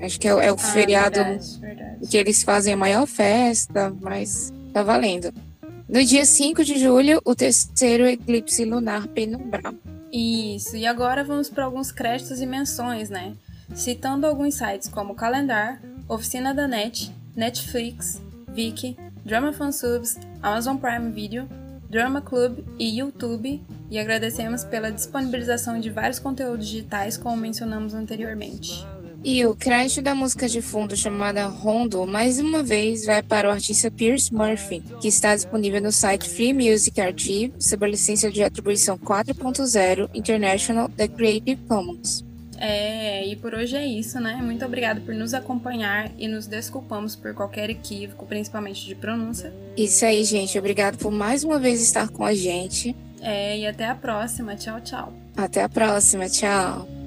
[0.00, 2.06] Acho que é, é o ah, feriado verdade, verdade.
[2.08, 5.32] que eles fazem a maior festa, mas tá valendo.
[5.88, 9.72] No dia 5 de julho, o terceiro eclipse lunar penumbral.
[10.12, 13.34] Isso, e agora vamos para alguns créditos e menções, né?
[13.74, 21.48] Citando alguns sites como Calendar, Oficina da Net, Netflix, Viki, Drama Fansubs, Amazon Prime Video,
[21.88, 23.58] Drama Club e YouTube,
[23.90, 28.86] e agradecemos pela disponibilização de vários conteúdos digitais, como mencionamos anteriormente.
[29.24, 33.50] E o crédito da música de fundo chamada Rondo, mais uma vez, vai para o
[33.50, 38.42] artista Pierce Murphy, que está disponível no site Free Music Archive, sob a licença de
[38.42, 42.24] atribuição 4.0 International da Creative Commons.
[42.60, 44.40] É, e por hoje é isso, né?
[44.42, 49.52] Muito obrigado por nos acompanhar e nos desculpamos por qualquer equívoco, principalmente de pronúncia.
[49.76, 50.58] Isso aí, gente.
[50.58, 52.96] Obrigado por mais uma vez estar com a gente.
[53.20, 54.56] É, e até a próxima.
[54.56, 55.12] Tchau, tchau.
[55.36, 56.28] Até a próxima.
[56.28, 56.97] Tchau.